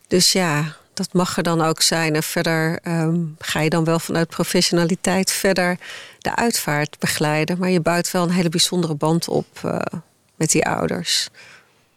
Dus 0.08 0.32
ja, 0.32 0.76
dat 0.94 1.12
mag 1.12 1.36
er 1.36 1.42
dan 1.42 1.62
ook 1.62 1.82
zijn. 1.82 2.14
En 2.14 2.22
verder 2.22 2.78
um, 2.88 3.36
ga 3.38 3.60
je 3.60 3.70
dan 3.70 3.84
wel 3.84 3.98
vanuit 3.98 4.28
professionaliteit 4.28 5.30
verder 5.32 5.78
de 6.18 6.36
uitvaart 6.36 6.96
begeleiden. 6.98 7.58
Maar 7.58 7.70
je 7.70 7.80
bouwt 7.80 8.10
wel 8.10 8.22
een 8.22 8.30
hele 8.30 8.48
bijzondere 8.48 8.94
band 8.94 9.28
op 9.28 9.46
uh, 9.64 9.78
met 10.36 10.50
die 10.50 10.66
ouders. 10.66 11.28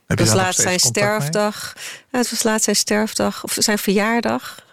Heb 0.07 0.17
het 0.17 0.27
was 0.27 0.37
laatst 0.37 0.61
zijn 0.61 0.79
sterfdag. 0.79 1.73
Ja, 2.11 2.17
het 2.17 2.29
was 2.29 2.43
laatst 2.43 2.63
zijn 2.63 2.75
sterfdag, 2.75 3.43
of 3.43 3.55
zijn 3.59 3.77
verjaardag. 3.77 4.63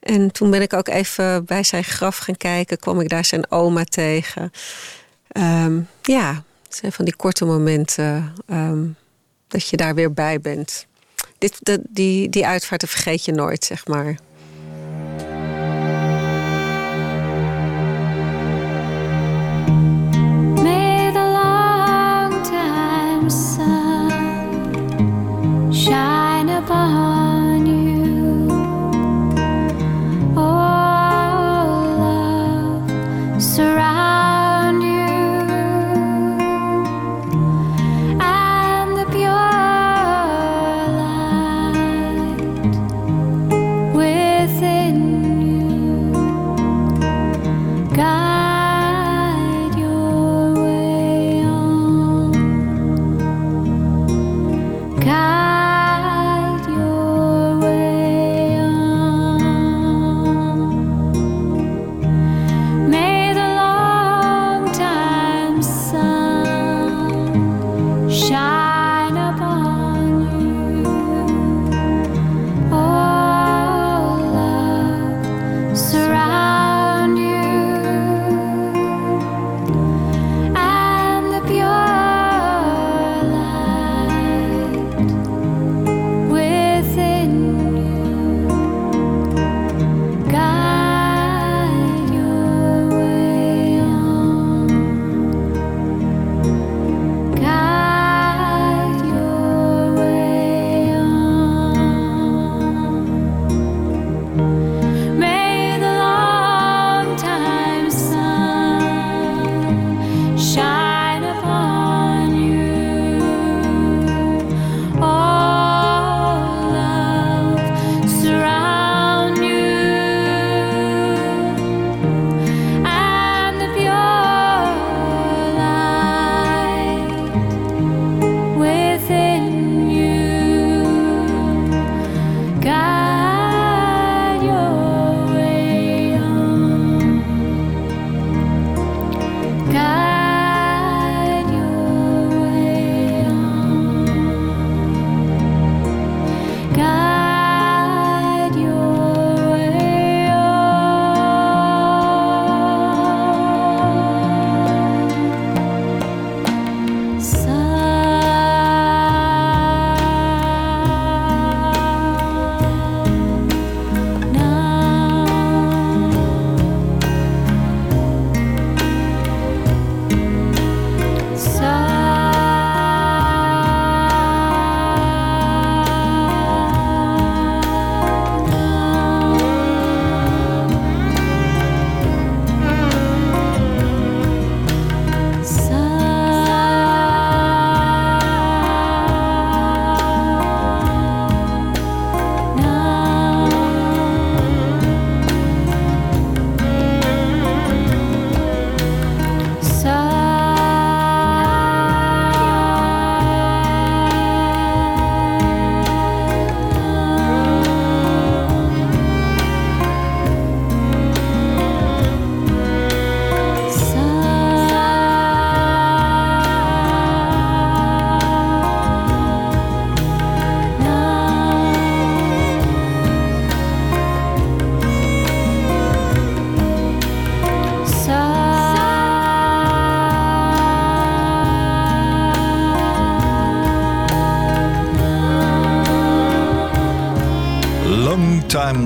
En 0.00 0.30
toen 0.30 0.50
ben 0.50 0.62
ik 0.62 0.72
ook 0.72 0.88
even 0.88 1.44
bij 1.44 1.62
zijn 1.62 1.84
graf 1.84 2.16
gaan 2.18 2.36
kijken. 2.36 2.78
Kwam 2.78 3.00
ik 3.00 3.08
daar 3.08 3.24
zijn 3.24 3.50
oma 3.50 3.84
tegen. 3.84 4.52
Um, 5.32 5.88
ja, 6.02 6.44
het 6.62 6.76
zijn 6.76 6.92
van 6.92 7.04
die 7.04 7.16
korte 7.16 7.44
momenten 7.44 8.34
um, 8.46 8.96
dat 9.48 9.68
je 9.68 9.76
daar 9.76 9.94
weer 9.94 10.12
bij 10.12 10.40
bent. 10.40 10.86
Dit, 11.38 11.56
de, 11.60 11.80
die, 11.88 12.28
die 12.28 12.46
uitvaart 12.46 12.88
vergeet 12.88 13.24
je 13.24 13.32
nooit, 13.32 13.64
zeg 13.64 13.86
maar. 13.86 14.16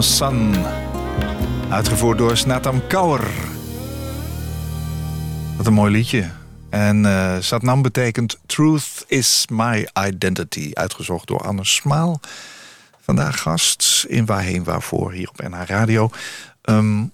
Sun. 0.02 0.54
Uitgevoerd 1.68 2.18
door 2.18 2.36
Snatam 2.36 2.86
Kaur. 2.86 3.30
Wat 5.56 5.66
een 5.66 5.72
mooi 5.72 5.92
liedje. 5.92 6.30
En 6.70 7.06
eh 7.06 7.36
Satnam 7.40 7.82
betekent 7.82 8.38
Truth 8.46 9.04
is 9.06 9.46
my 9.50 9.88
identity. 10.06 10.70
Uitgezocht 10.72 11.26
door 11.26 11.40
Anne 11.40 11.64
Smaal. 11.64 12.20
Vandaag 13.00 13.40
gast 13.40 14.04
in 14.08 14.26
Waarheen 14.26 14.64
Waarvoor 14.64 15.12
hier 15.12 15.28
op 15.28 15.48
NH 15.48 15.62
Radio. 15.66 16.10
Ehm, 16.62 17.04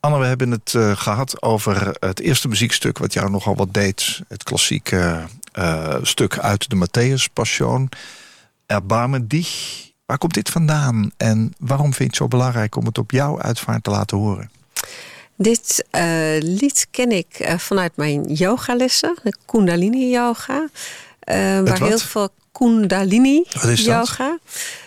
Anne, 0.00 0.18
we 0.18 0.26
hebben 0.26 0.50
het 0.50 0.74
eh, 0.74 0.96
gehad 0.96 1.42
over 1.42 1.96
het 2.00 2.20
eerste 2.20 2.48
muziekstuk... 2.48 2.98
wat 2.98 3.12
jou 3.12 3.30
nogal 3.30 3.56
wat 3.56 3.74
deed. 3.74 4.20
Het 4.28 4.42
klassieke 4.42 5.24
eh, 5.52 5.94
stuk 6.02 6.38
uit 6.38 6.70
de 6.70 6.76
Matthäus 6.76 7.32
Passion. 7.32 7.88
Erbarme 8.66 9.26
dich. 9.26 9.86
Waar 10.08 10.18
komt 10.18 10.34
dit 10.34 10.48
vandaan? 10.50 11.10
En 11.16 11.52
waarom 11.58 11.86
vind 11.86 11.98
je 11.98 12.04
het 12.04 12.16
zo 12.16 12.28
belangrijk 12.28 12.76
om 12.76 12.86
het 12.86 12.98
op 12.98 13.10
jouw 13.10 13.40
uitvaart 13.40 13.84
te 13.84 13.90
laten 13.90 14.16
horen? 14.16 14.50
Dit 15.36 15.84
eh, 15.90 16.02
lied 16.40 16.86
ken 16.90 17.12
ik 17.12 17.34
eh, 17.38 17.58
vanuit 17.58 17.96
mijn 17.96 18.32
yogalessen, 18.32 19.16
de 19.22 19.34
Kundalini 19.46 20.10
yoga. 20.10 20.68
eh, 21.20 21.36
waar 21.60 21.82
heel 21.82 21.98
veel 21.98 22.28
Kundalini 22.52 23.44
dat? 23.62 23.78
yoga. 23.78 24.38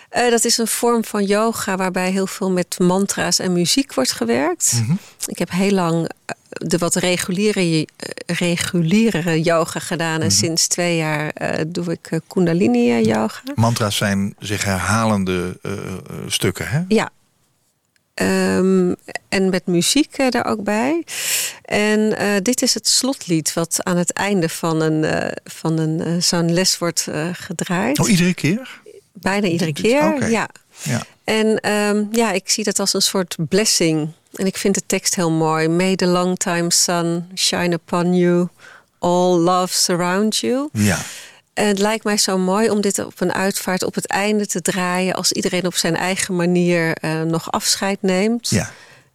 Dat 0.10 0.46
is 0.46 0.58
een 0.58 0.68
vorm 0.68 1.04
van 1.06 1.26
yoga 1.26 1.76
waarbij 1.78 2.12
heel 2.12 2.28
veel 2.28 2.52
met 2.52 2.80
mantra's 2.80 3.40
en 3.40 3.54
muziek 3.54 3.94
wordt 3.94 4.12
gewerkt. 4.12 4.82
Mhm. 4.84 4.96
Ik 5.26 5.40
heb 5.40 5.52
heel 5.52 5.72
lang 5.72 6.10
de 6.66 6.78
wat 6.78 6.96
reguliere, 6.96 7.88
eh, 8.26 9.44
yoga 9.44 9.80
gedaan. 9.80 10.16
Mhm. 10.16 10.22
En 10.22 10.32
sinds 10.32 10.68
twee 10.68 10.98
jaar 10.98 11.30
eh, 11.30 11.66
doe 11.68 11.92
ik 11.92 12.08
eh, 12.10 12.20
Kundalini 12.28 13.04
yoga. 13.04 13.42
Mantra's 13.56 13.96
zijn 13.96 14.36
zich 14.40 14.64
herhalende 14.64 15.60
stukken, 16.28 16.68
hè? 16.68 16.82
Ja. 16.88 17.10
Ehm, 18.14 18.94
en 19.30 19.50
met 19.50 19.66
muziek 19.66 20.18
eh, 20.18 20.30
daar 20.30 20.46
ook 20.46 20.64
bij. 20.64 21.04
En 21.62 22.16
dit 22.44 22.62
is 22.62 22.74
het 22.74 22.88
slotlied 22.88 23.54
wat 23.54 23.84
aan 23.84 23.98
het 23.98 24.14
einde 24.14 24.50
van, 24.50 24.82
een, 24.82 25.32
van 25.44 25.78
een, 25.78 26.24
zo'n 26.24 26.54
les 26.54 26.78
wordt 26.78 27.08
gedraaid. 27.34 28.00
Oh, 28.00 28.10
iedere 28.10 28.34
keer? 28.34 28.82
Bijna 29.14 29.48
iedere 29.48 29.74
keer, 29.74 30.30
ja. 30.30 30.50
Ja. 30.84 31.04
En 31.24 31.60
ehm, 31.60 32.06
ja, 32.12 32.32
ik 32.32 32.50
zie 32.50 32.64
dat 32.64 32.80
als 32.80 32.94
een 32.94 33.02
soort 33.02 33.36
blessing. 33.50 34.10
En 34.34 34.46
ik 34.46 34.58
vind 34.58 34.76
de 34.76 34.82
tekst 34.86 35.16
heel 35.16 35.32
mooi. 35.32 35.68
May 35.68 35.96
the 35.96 36.06
long 36.06 36.38
time 36.38 36.72
sun 36.72 37.30
shine 37.36 37.74
upon 37.74 38.16
you. 38.18 38.48
All 39.00 39.38
love 39.38 39.74
surround 39.74 40.38
you. 40.38 40.70
ja. 40.74 40.98
En 41.54 41.68
het 41.68 41.80
lijkt 41.80 42.04
mij 42.04 42.18
zo 42.18 42.38
mooi 42.38 42.70
om 42.70 42.82
dit 42.82 43.00
op 43.00 43.22
een 43.22 43.34
uitvaart 43.34 43.84
op 43.84 43.96
het 43.96 44.08
einde 44.08 44.46
te 44.48 44.62
draaien. 44.62 45.14
Als 45.16 45.32
iedereen 45.32 45.66
op 45.66 45.76
zijn 45.76 45.96
eigen 45.96 46.36
manier 46.36 46.94
eh, 46.94 47.22
nog 47.22 47.52
afscheid 47.52 48.02
neemt. 48.02 48.50
Ja, 48.50 48.70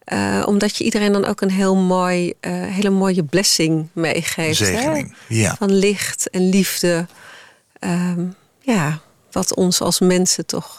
Eh, 0.05 0.43
omdat 0.47 0.77
je 0.77 0.85
iedereen 0.85 1.13
dan 1.13 1.25
ook 1.25 1.41
een 1.41 1.51
heel 1.51 1.77
mooi, 1.77 2.33
eh, 2.41 2.53
hele 2.53 2.91
mooie 2.91 3.23
blessing 3.25 3.89
meegeeft. 3.93 4.59
hè? 4.59 4.67
zegening. 4.67 5.17
Ja. 5.29 5.55
Van 5.59 5.73
licht 5.73 6.31
en 6.31 6.49
liefde. 6.49 7.07
Ehm, 7.79 8.25
ja, 8.61 9.01
wat 9.31 9.55
ons 9.55 9.81
als 9.81 10.01
mensen 10.01 10.47
toch 10.47 10.79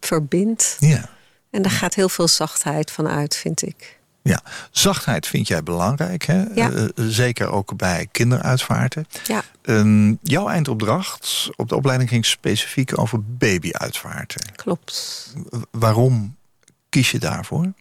verbindt. 0.00 0.76
ja. 0.78 1.08
En 1.50 1.62
daar 1.62 1.70
gaat 1.70 1.94
heel 1.94 2.08
veel 2.08 2.28
zachtheid 2.28 2.90
van 2.90 3.08
uit, 3.08 3.36
vind 3.36 3.62
ik. 3.62 3.98
Ja, 4.22 4.42
zachtheid 4.70 5.26
vind 5.26 5.48
jij 5.48 5.62
belangrijk, 5.62 6.24
hè? 6.24 6.44
Ja. 6.54 6.70
Eh, 6.70 6.84
zeker 6.94 7.50
ook 7.50 7.76
bij 7.76 8.08
kinderuitvaarten. 8.12 9.06
Ja. 9.24 9.42
Ehm, 9.62 10.14
jouw 10.22 10.48
eindopdracht 10.48 11.50
op 11.56 11.68
de 11.68 11.76
opleiding 11.76 12.10
ging 12.10 12.26
specifiek 12.26 12.98
over 12.98 13.22
babyuitvaarten. 13.24 14.54
Klopt. 14.56 15.32
Waarom 15.70 16.36
kies 16.88 17.10
je 17.10 17.18
daarvoor? 17.18 17.72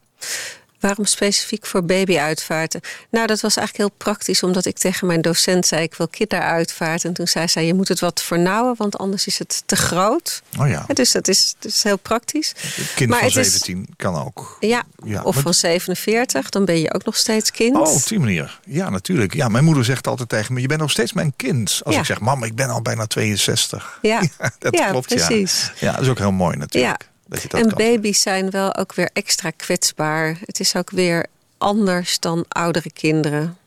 Waarom 0.80 1.06
specifiek 1.06 1.66
voor 1.66 1.84
babyuitvaarten? 1.84 2.82
Nou, 3.10 3.28
dat 3.28 3.40
was 3.42 3.56
eigenlijk 3.56 3.90
heel 3.90 3.98
praktisch, 3.98 4.44
omdat 4.44 4.66
ik 4.66 4.78
tegen 4.78 5.08
mijn 5.08 5.22
docent 5.22 5.66
zei: 5.66 5.82
ik 5.84 5.94
wil 5.96 6.08
kinderuitvaart. 6.08 7.04
En 7.06 7.14
toen 7.14 7.28
zei 7.28 7.48
zij: 7.48 7.66
je 7.66 7.74
moet 7.74 7.88
het 7.88 8.00
wat 8.00 8.22
vernauwen, 8.22 8.76
want 8.78 8.98
anders 8.98 9.28
is 9.28 9.40
het 9.40 9.64
te 9.66 9.76
groot. 9.76 10.42
Oh 10.60 10.68
ja, 10.68 10.86
Ja, 10.88 10.94
dus 10.94 11.12
dat 11.12 11.28
is, 11.28 11.56
is 11.62 11.84
heel 11.84 11.98
praktisch. 11.98 12.54
kind 12.96 13.10
maar 13.10 13.20
van 13.20 13.28
het 13.28 13.38
is- 13.38 13.52
17 13.52 13.88
kan 13.98 14.16
ook. 14.26 14.58
Ja, 14.60 14.84
Ja, 15.06 15.22
of 15.24 15.34
maar- 15.34 15.44
van 15.44 15.54
47, 15.54 16.50
dan 16.50 16.66
ben 16.66 16.80
je 16.80 16.94
ook 16.94 17.04
nog 17.06 17.16
steeds 17.16 17.52
kind. 17.52 17.76
Oh, 17.76 17.94
op 17.94 18.08
die 18.08 18.20
manier. 18.20 18.60
Ja, 18.66 18.90
natuurlijk. 18.90 19.34
Ja, 19.34 19.48
mijn 19.48 19.64
moeder 19.64 19.86
zegt 19.86 20.08
altijd 20.08 20.30
tegen 20.30 20.54
me: 20.54 20.62
Je 20.62 20.68
bent 20.68 20.80
nog 20.80 20.92
steeds 20.92 21.14
mijn 21.14 21.34
kind. 21.36 21.82
Als 21.84 21.94
Ja. 21.94 22.00
ik 22.00 22.06
zeg: 22.06 22.20
Mama, 22.20 22.46
ik 22.46 22.56
ben 22.56 22.70
al 22.70 22.82
bijna 22.82 23.06
62. 23.06 23.98
Ja, 24.02 24.22
dat 24.60 24.76
ja, 24.78 24.90
klopt. 24.90 25.08
precies. 25.08 25.72
Ja. 25.80 25.88
ja, 25.88 25.92
dat 25.92 26.02
is 26.02 26.08
ook 26.10 26.18
heel 26.18 26.32
mooi 26.32 26.58
natuurlijk. 26.58 27.09
Dat 27.30 27.42
je 27.42 27.48
dat 27.48 27.60
en 27.62 27.68
kan. 27.68 27.78
baby's 27.78 28.22
zijn 28.22 28.50
wel 28.50 28.76
ook 28.76 28.94
weer 28.94 29.10
extra 29.14 29.50
kwetsbaar. 29.50 30.38
Het 30.46 30.60
is 30.60 30.76
ook 30.76 30.90
weer 30.90 31.26
anders 31.58 32.20
dan 32.20 32.46
oudere 32.48 32.92
kinderen. 32.92 33.58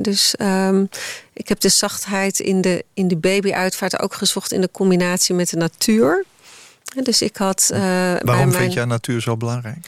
Dus 0.00 0.34
ehm, 0.36 0.84
ik 1.32 1.48
heb 1.48 1.60
de 1.60 1.68
zachtheid 1.68 2.40
in 2.40 2.60
de, 2.60 2.84
in 2.94 3.08
de 3.08 3.16
babyuitvaart 3.16 4.00
ook 4.00 4.14
gezocht 4.14 4.52
in 4.52 4.60
de 4.60 4.70
combinatie 4.72 5.34
met 5.34 5.50
de 5.50 5.56
natuur. 5.56 6.24
Dus 7.02 7.22
ik 7.22 7.36
had. 7.36 7.70
eh, 7.72 7.80
Waarom 7.80 8.24
mijn, 8.24 8.52
vind 8.52 8.72
jij 8.72 8.84
natuur 8.84 9.20
zo 9.20 9.36
belangrijk? 9.36 9.86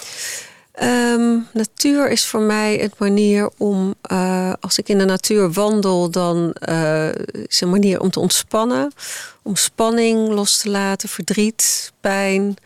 Ehm, 0.72 1.36
natuur 1.52 2.10
is 2.10 2.26
voor 2.26 2.40
mij 2.40 2.82
een 2.82 2.92
manier 2.98 3.50
om, 3.56 3.94
eh, 4.02 4.52
als 4.60 4.78
ik 4.78 4.88
in 4.88 4.98
de 4.98 5.04
natuur 5.04 5.52
wandel, 5.52 6.10
dan 6.10 6.52
eh, 6.52 7.08
is 7.46 7.60
een 7.60 7.70
manier 7.70 8.00
om 8.00 8.10
te 8.10 8.20
ontspannen. 8.20 8.92
Om 9.42 9.56
spanning 9.56 10.28
los 10.28 10.56
te 10.58 10.68
laten, 10.70 11.08
verdriet, 11.08 11.92
pijn. 12.00 12.56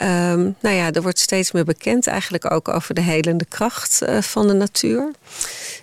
Ehm, 0.00 0.50
nou 0.60 0.76
ja, 0.76 0.92
er 0.92 1.02
wordt 1.02 1.18
steeds 1.18 1.52
meer 1.52 1.64
bekend 1.64 2.06
eigenlijk 2.06 2.50
ook 2.50 2.68
over 2.68 2.94
de 2.94 3.00
helende 3.00 3.44
kracht 3.44 4.02
eh, 4.02 4.22
van 4.22 4.46
de 4.46 4.52
natuur. 4.52 5.10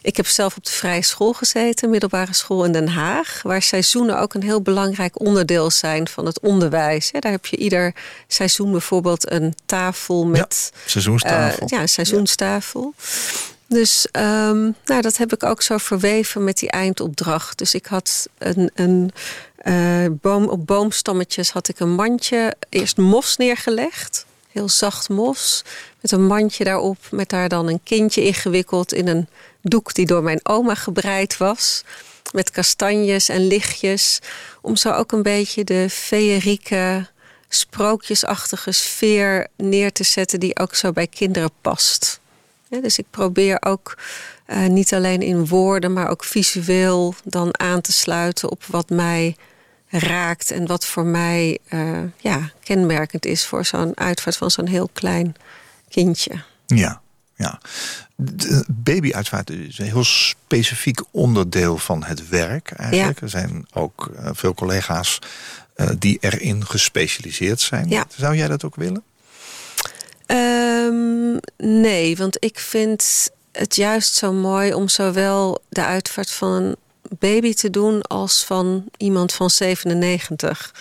Ik 0.01 0.18
heb 0.18 0.28
zelf 0.28 0.57
op 0.57 0.65
de 0.65 0.72
vrije 0.72 1.01
school 1.01 1.34
gezeten, 1.34 1.89
middelbare 1.89 2.34
school 2.34 2.65
in 2.65 2.72
Den 2.72 2.88
Haag, 2.88 3.39
waar 3.43 3.61
seizoenen 3.61 4.20
ook 4.20 4.34
een 4.34 4.43
heel 4.43 4.61
belangrijk 4.61 5.20
onderdeel 5.20 5.72
zijn 5.72 6.07
van 6.07 6.26
het 6.26 6.39
onderwijs. 6.39 7.11
Daar 7.20 7.32
heb 7.32 7.45
je 7.45 7.57
ieder 7.57 7.93
seizoen 8.28 8.72
bijvoorbeeld 8.72 9.32
een 9.32 9.55
tafel 9.65 10.26
met 10.26 10.72
Seizoenstafel. 10.86 11.68
eh, 11.68 11.68
ja, 11.68 11.82
een 11.82 11.89
seizoenstafel. 11.89 12.93
Dus 13.68 14.07
ehm, 14.11 14.72
nou, 14.86 15.01
dat 15.01 15.18
heb 15.18 15.34
ik 15.34 15.43
ook 15.43 15.61
zo 15.61 15.78
verweven 15.78 16.43
met 16.43 16.57
die 16.57 16.72
eindopdracht. 16.72 17.57
Dus 17.57 17.74
ik 17.74 17.86
had 17.86 18.28
een, 18.38 18.72
een 18.76 19.11
eh, 19.68 20.05
boom, 20.11 20.47
op 20.47 20.68
boomstammetjes 20.68 21.51
had 21.51 21.68
ik 21.68 21.80
een 21.80 21.93
mandje, 21.93 22.55
eerst 22.70 22.97
mos 22.97 23.38
neergelegd. 23.38 24.26
Heel 24.47 24.70
zacht 24.70 25.09
mos. 25.09 25.63
Met 26.01 26.11
een 26.11 26.26
mandje 26.26 26.63
daarop, 26.63 26.97
met 27.11 27.30
daar 27.30 27.49
dan 27.49 27.68
een 27.68 27.84
kindje 27.84 28.24
ingewikkeld 28.24 28.93
in 28.93 29.07
een 29.07 29.28
doek 29.61 29.93
die 29.93 30.05
door 30.05 30.24
mijn 30.24 30.39
oma 30.43 30.76
gebreid 30.76 31.38
was. 31.38 31.84
Met 32.34 32.51
kastanjes 32.51 33.30
en 33.30 33.47
lichtjes. 33.47 34.20
Om 34.61 34.76
zo 34.76 34.91
ook 34.91 35.11
een 35.11 35.24
beetje 35.24 35.63
de 35.63 35.89
feerieke, 35.89 37.07
sprookjesachtige 37.49 38.72
sfeer 38.72 39.47
neer 39.55 39.91
te 39.91 40.03
zetten 40.03 40.39
die 40.39 40.59
ook 40.59 40.76
zo 40.76 40.91
bij 40.91 41.07
kinderen 41.07 41.51
past. 41.61 42.20
Dus 42.70 42.97
ik 42.97 43.05
probeer 43.09 43.57
ook 43.59 43.97
eh, 44.45 44.65
niet 44.65 44.93
alleen 44.93 45.22
in 45.22 45.47
woorden, 45.47 45.93
maar 45.93 46.09
ook 46.09 46.24
visueel 46.24 47.15
dan 47.24 47.59
aan 47.59 47.82
te 47.82 47.91
sluiten 47.91 48.51
op 48.51 48.63
wat 48.63 48.89
mij 48.89 49.36
raakt 49.90 50.52
en 50.52 50.68
wat 50.68 50.86
voor 50.86 51.06
mij 51.06 51.58
eh, 51.68 52.00
ja, 52.18 52.52
kenmerkend 52.64 53.26
is 53.26 53.46
voor 53.46 53.66
zo'n 53.66 53.98
uitvaart 53.98 54.38
van 54.38 54.52
zo'n 54.52 54.68
heel 54.68 54.90
klein 54.94 55.36
kindje. 55.90 56.44
Ja, 56.66 57.02
ja. 57.36 57.60
De 58.16 58.66
babyuitvaart 58.68 59.50
is 59.50 59.80
een 59.80 59.86
heel 59.86 60.04
specifiek 60.04 61.02
onderdeel 61.12 61.78
van 61.78 62.04
het 62.04 62.30
werk 62.30 62.72
eigenlijk. 62.72 63.20
Ja. 63.20 63.24
Er 63.24 63.30
zijn 63.30 63.68
ook 63.74 64.12
eh, 64.16 64.30
veel 64.34 64.54
collega's 64.54 65.20
eh, 65.76 65.90
die 66.00 66.18
erin 66.22 66.66
gespecialiseerd 66.66 67.62
zijn. 67.62 67.90
Ja. 67.90 68.06
Zou 68.16 68.36
jij 68.36 68.48
dat 68.48 68.64
ook 68.64 68.76
willen? 68.76 69.04
Ehm, 70.26 71.38
nee, 71.58 72.18
want 72.18 72.38
ik 72.40 72.60
vind 72.60 73.30
het 73.52 73.76
juist 73.76 74.14
zo 74.14 74.34
mooi 74.34 74.74
om 74.74 74.90
zowel 74.90 75.62
de 75.70 75.86
uitvaart 75.86 76.32
van 76.32 76.52
een 76.52 76.76
baby 77.20 77.53
te 77.53 77.70
doen 77.70 78.01
als 78.01 78.43
van 78.45 78.86
iemand 78.97 79.34
van 79.34 79.49
97. 79.49 80.74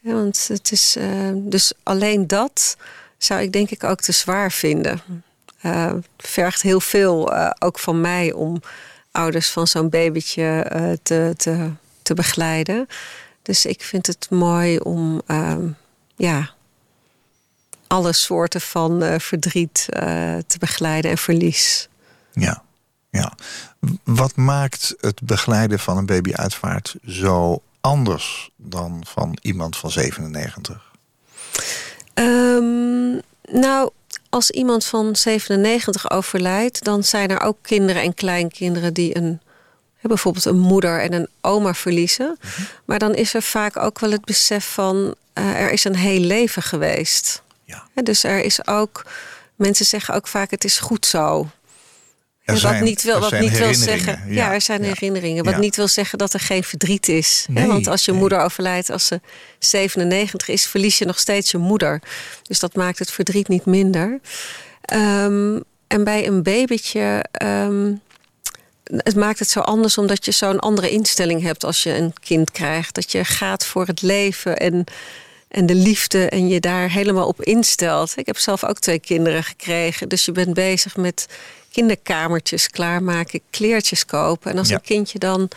Ja, 0.00 0.12
want 0.12 0.48
het 0.48 0.72
is 0.72 0.96
eh, 0.96 1.30
dus 1.34 1.72
alleen 1.82 2.26
dat 2.26 2.76
zou 3.18 3.40
ik 3.40 3.52
denk 3.52 3.70
ik 3.70 3.84
ook 3.84 4.00
te 4.00 4.12
zwaar 4.12 4.52
vinden. 4.52 5.02
Het 5.58 6.06
vergt 6.16 6.62
heel 6.62 6.80
veel, 6.80 7.32
eh, 7.32 7.50
ook 7.58 7.78
van 7.78 8.00
mij, 8.00 8.32
om 8.32 8.62
ouders 9.10 9.50
van 9.50 9.66
zo'n 9.66 9.88
babytje 9.88 10.66
te, 11.02 11.34
te, 11.36 11.70
te 12.02 12.14
begeleiden. 12.14 12.86
Dus 13.42 13.66
ik 13.66 13.82
vind 13.82 14.06
het 14.06 14.26
mooi 14.30 14.78
om 14.78 15.22
ehm, 15.26 15.68
ja, 16.16 16.50
alle 17.86 18.12
soorten 18.12 18.60
van 18.60 19.20
verdriet 19.20 19.86
te 20.46 20.58
begeleiden 20.58 21.10
en 21.10 21.18
verlies. 21.18 21.88
Ja, 22.32 22.63
ja. 23.14 23.32
Wat 24.04 24.36
maakt 24.36 24.94
het 25.00 25.20
begeleiden 25.22 25.78
van 25.78 25.96
een 25.96 26.06
babyuitvaart 26.06 26.94
zo 27.06 27.62
anders 27.80 28.50
dan 28.56 29.02
van 29.06 29.38
iemand 29.40 29.76
van 29.76 29.90
97? 29.90 30.92
Ehm, 32.14 33.20
Nou, 33.50 33.90
als 34.28 34.50
iemand 34.50 34.84
van 34.84 35.16
97 35.16 36.10
overlijdt, 36.10 36.84
dan 36.84 37.04
zijn 37.04 37.30
er 37.30 37.40
ook 37.40 37.56
kinderen 37.62 38.02
en 38.02 38.14
kleinkinderen 38.14 38.94
die 38.94 39.16
een, 39.16 39.40
bijvoorbeeld 40.00 40.44
een 40.44 40.58
moeder 40.58 41.00
en 41.00 41.12
een 41.12 41.28
oma 41.40 41.74
verliezen. 41.74 42.38
Maar 42.84 42.98
dan 42.98 43.14
is 43.14 43.34
er 43.34 43.42
vaak 43.42 43.76
ook 43.76 43.98
wel 43.98 44.10
het 44.10 44.24
besef 44.24 44.72
van 44.72 45.14
eh, 45.32 45.60
er 45.60 45.70
is 45.70 45.84
een 45.84 45.96
heel 45.96 46.20
leven 46.20 46.62
geweest. 46.62 47.42
Ja. 47.64 47.86
Dus 48.02 48.24
er 48.24 48.44
is 48.44 48.66
ook, 48.66 49.06
mensen 49.54 49.86
zeggen 49.86 50.14
ook 50.14 50.26
vaak 50.26 50.50
het 50.50 50.64
is 50.64 50.78
goed 50.78 51.06
zo. 51.06 51.48
Er 52.44 52.56
zijn- 52.58 52.74
wat 52.74 52.82
niet 52.82 53.02
wil, 53.02 53.20
wat 53.20 53.38
niet 53.40 53.58
wil 53.58 53.74
zeggen. 53.74 54.22
ja. 54.26 54.32
Ja, 54.34 54.52
er 54.52 54.60
zijn 54.60 54.82
Ja. 54.82 54.88
herinneringen. 54.88 55.44
Wat 55.44 55.54
Ja. 55.54 55.60
niet 55.60 55.76
wil 55.76 55.88
zeggen 55.88 56.18
dat 56.18 56.32
er 56.32 56.40
geen 56.40 56.64
verdriet 56.64 57.08
is. 57.08 57.46
Hè, 57.54 57.66
Want 57.66 57.86
als 57.86 58.04
je 58.04 58.10
nee. 58.10 58.20
moeder 58.20 58.40
overlijdt 58.40 58.90
als 58.90 59.06
ze 59.06 59.20
97 59.58 60.48
is, 60.48 60.66
verlies 60.66 60.98
je 60.98 61.04
nog 61.04 61.18
steeds 61.18 61.50
je 61.50 61.58
moeder. 61.58 62.02
Dus 62.42 62.58
dat 62.58 62.74
maakt 62.74 62.98
het 62.98 63.10
verdriet 63.10 63.48
niet 63.48 63.64
minder. 63.66 64.20
Ehm, 64.82 65.60
en 65.86 66.04
bij 66.04 66.26
een 66.26 66.42
babytje. 66.42 67.24
ehm, 67.32 67.92
het 68.84 69.16
maakt 69.16 69.38
het 69.38 69.50
zo 69.50 69.60
anders 69.60 69.98
omdat 69.98 70.24
je 70.24 70.30
zo'n 70.32 70.58
andere 70.60 70.90
instelling 70.90 71.42
hebt 71.42 71.64
als 71.64 71.82
je 71.82 71.94
een 71.96 72.12
kind 72.22 72.50
krijgt. 72.50 72.94
Dat 72.94 73.12
je 73.12 73.24
gaat 73.24 73.66
voor 73.66 73.86
het 73.86 74.02
leven 74.02 74.56
en, 74.56 74.84
en 75.48 75.66
de 75.66 75.74
liefde 75.74 76.28
en 76.28 76.48
je 76.48 76.60
daar 76.60 76.90
helemaal 76.90 77.26
op 77.26 77.42
instelt. 77.42 78.12
Ik 78.16 78.26
heb 78.26 78.38
zelf 78.38 78.64
ook 78.64 78.78
twee 78.78 78.98
kinderen 78.98 79.44
gekregen. 79.44 80.08
Dus 80.08 80.24
je 80.24 80.32
bent 80.32 80.54
bezig 80.54 80.96
met 80.96 81.26
kinderkamertjes 81.74 82.68
klaarmaken, 82.70 83.40
kleertjes 83.50 84.06
kopen. 84.06 84.50
En 84.52 84.58
als 84.58 84.68
Ja. 84.68 84.74
een 84.74 84.80
kindje 84.80 85.18
dan 85.18 85.48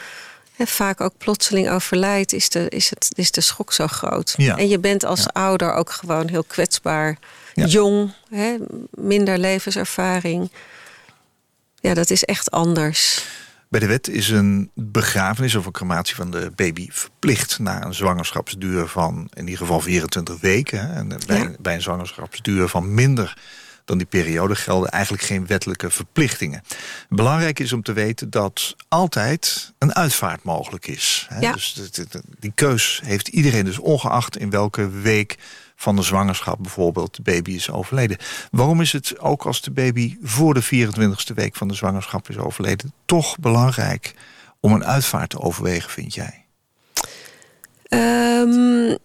vaak 0.59 1.01
ook 1.01 1.13
plotseling 1.17 1.69
overlijdt, 1.69 2.33
is 2.33 2.49
de, 2.49 2.69
is, 2.69 2.89
het, 2.89 3.09
is 3.15 3.31
de 3.31 3.41
schok 3.41 3.73
zo 3.73 3.87
groot. 3.87 4.33
Ja. 4.37 4.57
En 4.57 4.67
je 4.67 4.79
bent 4.79 5.03
als 5.03 5.19
Ja. 5.19 5.29
ouder 5.33 5.73
ook 5.73 5.91
gewoon 5.91 6.27
heel 6.27 6.43
kwetsbaar. 6.43 7.17
Ja. 7.53 7.65
Jong, 7.65 8.11
minder 8.91 9.37
levenservaring. 9.37 10.51
Ja, 11.79 11.93
dat 11.93 12.09
is 12.09 12.23
echt 12.23 12.51
anders. 12.51 13.25
Bij 13.69 13.79
de 13.79 13.85
wet 13.87 14.07
is 14.07 14.29
een 14.29 14.71
begrafenis 14.73 15.55
of 15.55 15.65
een 15.65 15.71
crematie 15.71 16.15
van 16.15 16.31
de 16.31 16.51
baby 16.55 16.87
verplicht 16.91 17.59
na 17.59 17.83
een 17.85 17.93
zwangerschapsduur 17.93 18.87
van 18.87 19.29
in 19.33 19.43
ieder 19.43 19.57
geval 19.57 19.79
24 19.81 20.39
weken. 20.39 20.79
hè. 20.87 20.93
En 20.93 21.07
bij, 21.25 21.55
bij 21.59 21.75
een 21.75 21.81
zwangerschapsduur 21.81 22.67
van 22.67 22.93
minder 22.93 23.37
dan 23.87 23.97
die 23.97 24.07
periode 24.07 24.55
gelden 24.55 24.89
eigenlijk 24.89 25.23
geen 25.23 25.47
wettelijke 25.47 25.89
verplichtingen. 25.89 26.61
Belangrijk 27.09 27.59
is 27.59 27.73
om 27.73 27.83
te 27.83 27.93
weten 27.93 28.29
dat 28.29 28.75
altijd 28.87 29.73
een 29.77 29.95
uitvaart 29.95 30.43
mogelijk 30.43 30.87
is. 30.87 31.25
hè. 31.29 31.39
Ja. 31.39 31.51
Dus 31.51 31.75
die 32.39 32.51
keus 32.55 33.01
heeft 33.03 33.27
iedereen 33.27 33.65
dus 33.65 33.79
ongeacht 33.79 34.37
in 34.37 34.49
welke 34.49 34.89
week 34.89 35.37
van 35.75 35.95
de 35.95 36.01
zwangerschap 36.01 36.57
bijvoorbeeld 36.61 37.15
de 37.15 37.21
baby 37.21 37.51
is 37.51 37.69
overleden. 37.69 38.17
Waarom 38.51 38.81
is 38.81 38.91
het 38.91 39.19
ook 39.19 39.45
als 39.45 39.61
de 39.61 39.71
baby 39.71 40.17
voor 40.21 40.53
de 40.53 40.63
24ste 40.63 41.33
week 41.35 41.55
van 41.55 41.67
de 41.67 41.73
zwangerschap 41.73 42.29
is 42.29 42.37
overleden 42.37 42.93
toch 43.05 43.39
belangrijk 43.39 44.13
om 44.59 44.73
een 44.73 44.85
uitvaart 44.85 45.29
te 45.29 45.39
overwegen, 45.39 45.89
vind 45.89 46.13
jij? 46.13 46.45
Ehm, 47.83 48.95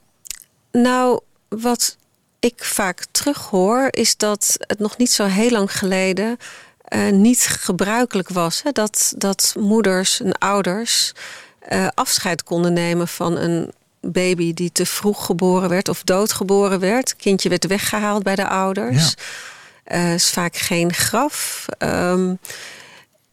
nou, 0.73 1.21
wat 1.49 1.97
ik 2.43 2.65
vaak 2.65 3.05
terughoor, 3.11 3.89
is 3.91 4.17
dat 4.17 4.57
het 4.59 4.79
nog 4.79 4.97
niet 4.97 5.11
zo 5.11 5.25
heel 5.25 5.51
lang 5.51 5.79
geleden 5.79 6.39
eh, 6.85 7.11
niet 7.11 7.47
gebruikelijk 7.61 8.29
was. 8.29 8.63
Hè? 8.63 8.71
Dat, 8.71 9.13
dat 9.17 9.55
moeders 9.59 10.21
en 10.21 10.39
ouders 10.39 11.13
eh, 11.59 11.89
afscheid 11.95 12.43
konden 12.43 12.73
nemen 12.73 13.09
van 13.09 13.37
een 13.37 13.73
baby 14.01 14.55
die 14.55 14.73
te 14.73 14.87
vroeg 14.87 15.27
geboren 15.27 15.69
werd 15.69 15.89
of 15.89 16.03
doodgeboren 16.03 16.81
werd. 16.81 17.17
Kindje 17.17 17.49
werd 17.49 17.67
weggehaald 17.67 18.23
bij 18.23 18.35
de 18.35 18.49
ouders. 18.49 19.15
Eh, 19.85 20.15
is 20.15 20.31
vaak 20.31 20.57
geen 20.57 20.93
graf. 20.93 21.67
Ehm, 21.79 22.35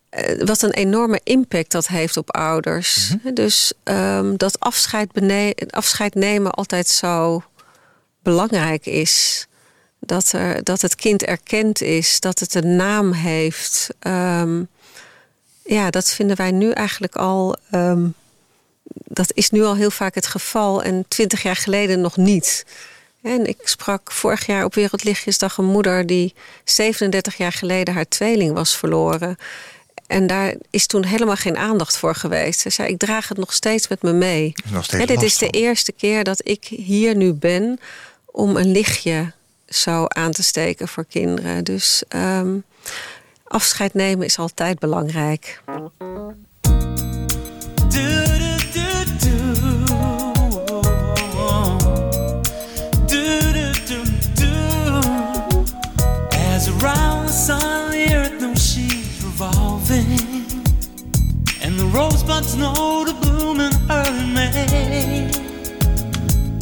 eh, 0.10 0.46
wat 0.46 0.62
een 0.62 0.74
enorme 0.74 1.20
impact 1.24 1.72
dat 1.72 1.88
heeft 1.88 2.18
op 2.18 2.36
ouders. 2.36 3.14
Dus 3.34 3.74
ehm, 3.84 4.36
dat 4.38 4.60
afscheid, 4.60 5.10
afscheid 5.70 6.16
nemen 6.16 6.52
altijd 6.52 6.88
zo 6.88 7.44
belangrijk 8.30 8.86
is. 8.86 9.48
Dat, 10.00 10.32
er, 10.32 10.64
dat 10.64 10.82
het 10.82 10.96
kind 10.96 11.24
erkend 11.24 11.82
is, 11.82 12.20
dat 12.20 12.40
het 12.40 12.56
een 12.56 12.76
naam 12.76 13.12
heeft. 13.12 13.88
Ehm, 14.00 14.64
ja, 15.66 15.90
dat 15.90 16.14
vinden 16.14 16.38
wij 16.38 16.52
nu 16.52 16.72
eigenlijk 16.72 17.16
al. 17.16 17.56
ehm, 17.72 18.08
dat 19.06 19.32
is 19.34 19.50
nu 19.50 19.64
al 19.64 19.76
heel 19.76 19.92
vaak 19.92 20.16
het 20.16 20.28
geval 20.28 20.84
en 20.84 21.06
twintig 21.08 21.44
jaar 21.44 21.56
geleden 21.56 22.02
nog 22.02 22.18
niet. 22.18 22.66
En 23.22 23.48
ik 23.48 23.58
sprak 23.64 24.12
vorig 24.12 24.46
jaar 24.46 24.64
op 24.64 24.74
Wereldlichtjesdag 24.74 25.58
een 25.58 25.66
moeder 25.66 26.06
die 26.06 26.34
37 26.64 27.38
jaar 27.38 27.52
geleden 27.52 27.94
haar 27.94 28.08
tweeling 28.08 28.54
was 28.54 28.78
verloren. 28.78 29.38
En 30.08 30.28
daar 30.28 30.54
is 30.70 30.88
toen 30.88 31.06
helemaal 31.06 31.36
geen 31.36 31.58
aandacht 31.58 31.98
voor 31.98 32.16
geweest. 32.16 32.60
Ze 32.60 32.70
zei: 32.70 32.90
Ik 32.90 33.00
draag 33.00 33.28
het 33.28 33.38
nog 33.38 33.54
steeds 33.54 33.88
met 33.88 34.02
me 34.02 34.14
mee. 34.14 34.54
Nog 34.72 34.84
steeds 34.84 35.04
Hè, 35.04 35.16
dit 35.16 35.24
is 35.24 35.38
de 35.38 35.50
eerste 35.50 35.92
keer 35.92 36.24
dat 36.24 36.42
ik 36.44 36.64
hier 36.66 37.16
nu 37.16 37.34
ben 37.34 37.80
om 38.32 38.58
een 38.58 38.72
lichtje 38.72 39.32
zo 39.68 40.06
aan 40.06 40.32
te 40.32 40.44
steken 40.44 40.88
voor 40.88 41.06
kinderen. 41.06 41.64
Dus 41.64 42.04
ehm, 42.08 42.58
afscheid 43.44 43.94
nemen 43.94 44.26
is 44.26 44.38
altijd 44.38 44.80
belangrijk. 44.80 45.62
Rosebuds 62.00 62.56
know 62.56 63.06
to 63.06 63.14
bloom 63.20 63.60
in 63.60 63.72
early 63.90 64.26
May. 64.34 65.19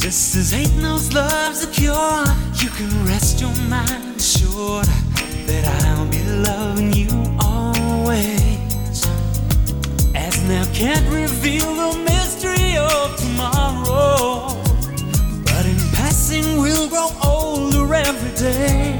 Just 0.08 0.36
as 0.36 0.52
hate 0.52 0.74
knows 0.76 1.12
love's 1.12 1.62
a 1.64 1.70
cure, 1.70 2.24
you 2.62 2.70
can 2.70 2.88
rest 3.04 3.42
your 3.42 3.54
mind 3.68 4.16
assured 4.16 4.86
that 5.46 5.64
I'll 5.84 6.08
be 6.08 6.24
loving 6.48 6.94
you 6.94 7.10
always. 7.38 9.04
As 10.14 10.42
now 10.48 10.64
can't 10.72 11.06
reveal 11.12 11.68
the 11.74 11.98
mystery 12.08 12.78
of 12.78 13.18
tomorrow. 13.18 14.56
But 15.44 15.66
in 15.66 15.76
passing, 15.92 16.56
we'll 16.56 16.88
grow 16.88 17.10
older 17.22 17.92
every 17.92 18.34
day. 18.34 18.96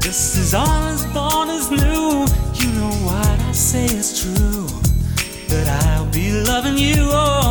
Just 0.00 0.36
as 0.36 0.52
all 0.52 0.88
is 0.88 1.06
born 1.06 1.48
is 1.48 1.70
new, 1.70 2.26
you 2.60 2.68
know 2.78 2.92
what 3.08 3.40
I 3.48 3.52
say 3.52 3.86
is 3.86 4.20
true. 4.20 4.66
That 5.48 5.68
I'll 5.86 6.04
be 6.12 6.32
loving 6.32 6.76
you 6.76 7.08
always. 7.12 7.47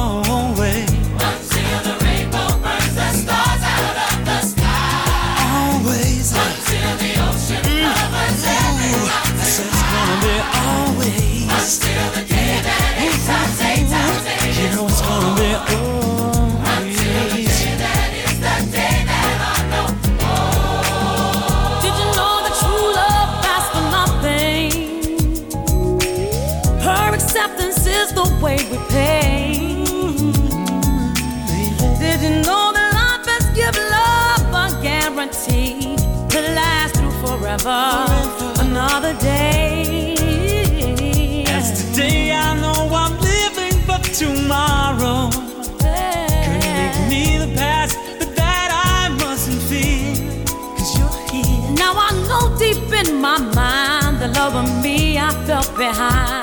Behind. 55.77 56.36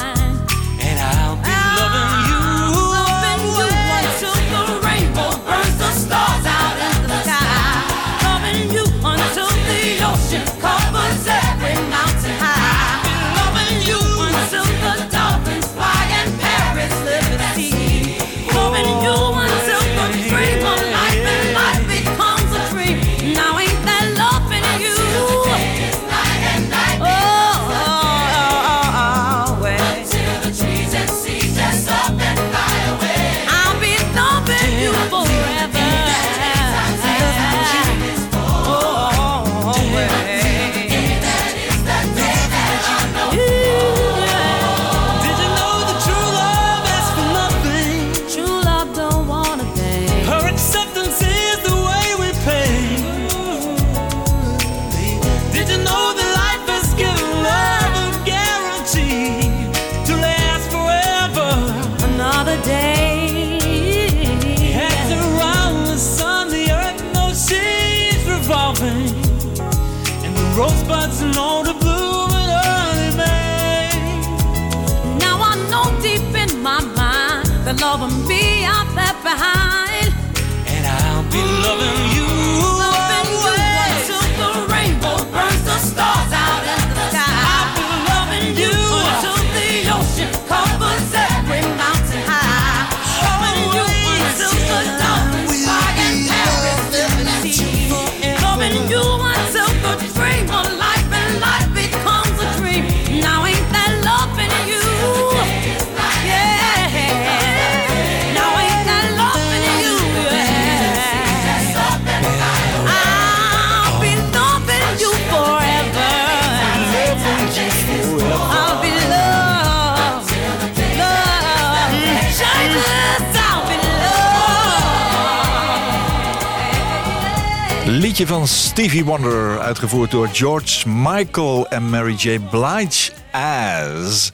Stevie 129.05 129.23
Wonder, 129.23 129.61
uitgevoerd 129.61 130.11
door 130.11 130.29
George 130.33 130.89
Michael 130.89 131.69
en 131.69 131.91
Mary 131.91 132.15
J. 132.15 132.39
Blige 132.51 133.13
as. 133.31 134.33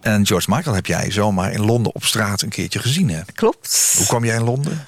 En 0.00 0.26
George 0.26 0.50
Michael 0.50 0.74
heb 0.74 0.86
jij 0.86 1.10
zomaar 1.10 1.52
in 1.52 1.64
Londen 1.64 1.94
op 1.94 2.04
straat 2.04 2.42
een 2.42 2.48
keertje 2.48 2.78
gezien, 2.78 3.10
hè? 3.10 3.20
Klopt. 3.34 3.94
Hoe 3.96 4.06
kwam 4.06 4.24
jij 4.24 4.36
in 4.36 4.44
Londen? 4.44 4.84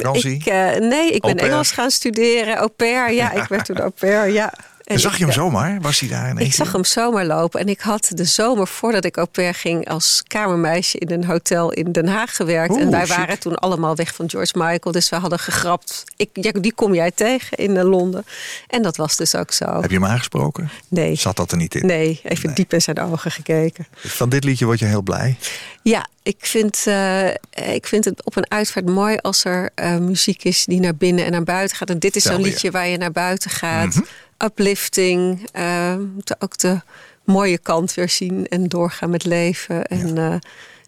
Fransie? 0.00 0.34
ik, 0.34 0.46
eh, 0.46 0.76
nee, 0.76 1.10
ik 1.10 1.20
ben? 1.20 1.36
Engels 1.36 1.70
gaan 1.70 1.90
studeren. 1.90 2.56
Au 2.56 2.68
pair, 2.68 3.12
ja, 3.12 3.32
ik 3.32 3.48
werd 3.48 3.64
toen 3.64 3.80
au 3.80 3.90
pair, 3.90 4.28
ja. 4.28 4.52
En 4.84 5.00
zag 5.00 5.18
je 5.18 5.24
hem 5.24 5.32
zomaar? 5.32 5.80
Was 5.80 6.00
hij 6.00 6.08
daar 6.08 6.28
in 6.28 6.36
Ik 6.38 6.52
zag 6.54 6.72
hem 6.72 6.84
zomaar 6.84 7.24
lopen 7.24 7.60
en 7.60 7.68
ik 7.68 7.80
had 7.80 8.10
de 8.14 8.24
zomer 8.24 8.66
voordat 8.66 9.04
ik 9.04 9.16
au 9.16 9.26
pair 9.26 9.54
ging 9.54 9.88
als 9.88 10.22
kamermeisje 10.26 10.98
in 10.98 11.10
een 11.10 11.24
hotel 11.24 11.72
in 11.72 11.92
Den 11.92 12.08
Haag 12.08 12.36
gewerkt. 12.36 12.72
Oeh, 12.72 12.80
en 12.80 12.90
wij 12.90 13.06
waren 13.06 13.38
toen 13.38 13.56
allemaal 13.56 13.96
weg 13.96 14.14
van 14.14 14.30
George 14.30 14.52
Michael, 14.58 14.92
dus 14.92 15.08
we 15.08 15.16
hadden 15.16 15.38
gegrapt. 15.38 16.04
Ik, 16.16 16.28
ja, 16.32 16.52
die 16.52 16.72
kom 16.74 16.94
jij 16.94 17.10
tegen 17.10 17.56
in 17.58 17.76
eh, 17.76 17.84
Londen. 17.84 18.24
En 18.68 18.82
dat 18.82 18.96
was 18.96 19.16
dus 19.16 19.34
ook 19.34 19.52
zo. 19.52 19.80
Heb 19.80 19.90
je 19.90 19.96
hem 19.96 20.06
aangesproken? 20.06 20.70
Nee. 20.88 21.14
Zat 21.14 21.36
dat 21.36 21.50
er 21.50 21.56
niet 21.56 21.74
in? 21.74 21.86
Nee, 21.86 22.20
even 22.24 22.46
Nee. 22.46 22.54
diep 22.54 22.72
in 22.72 22.82
zijn 22.82 23.00
ogen 23.00 23.30
gekeken. 23.30 23.86
Van 23.94 24.28
dit 24.28 24.44
liedje 24.44 24.64
word 24.64 24.78
je 24.78 24.84
heel 24.84 25.02
blij. 25.02 25.36
Ja, 25.82 26.06
ik 26.22 26.36
vind, 26.38 26.82
eh, 26.86 27.28
ik 27.74 27.86
vind 27.86 28.04
het 28.04 28.24
op 28.24 28.36
een 28.36 28.50
uitvaart 28.50 28.86
mooi 28.86 29.16
als 29.16 29.44
er 29.44 29.70
eh, 29.74 29.96
muziek 29.96 30.44
is 30.44 30.64
die 30.64 30.80
naar 30.80 30.94
binnen 30.94 31.24
en 31.24 31.32
naar 31.32 31.42
buiten 31.42 31.76
gaat. 31.76 31.90
En 31.90 31.98
dit 31.98 32.16
is 32.16 32.22
zo'n 32.22 32.42
liedje 32.42 32.70
waar 32.70 32.88
je 32.88 32.96
naar 32.96 33.12
buiten 33.12 33.50
gaat. 33.50 34.00
Uplifting. 34.44 35.48
we 35.52 36.10
moeten 36.14 36.36
ook 36.38 36.58
de 36.58 36.80
mooie 37.24 37.58
kant 37.58 37.94
weer 37.94 38.08
zien 38.08 38.46
en 38.46 38.68
doorgaan 38.68 39.10
met 39.10 39.24
leven. 39.24 39.86
En 39.86 40.18
eh, 40.18 40.34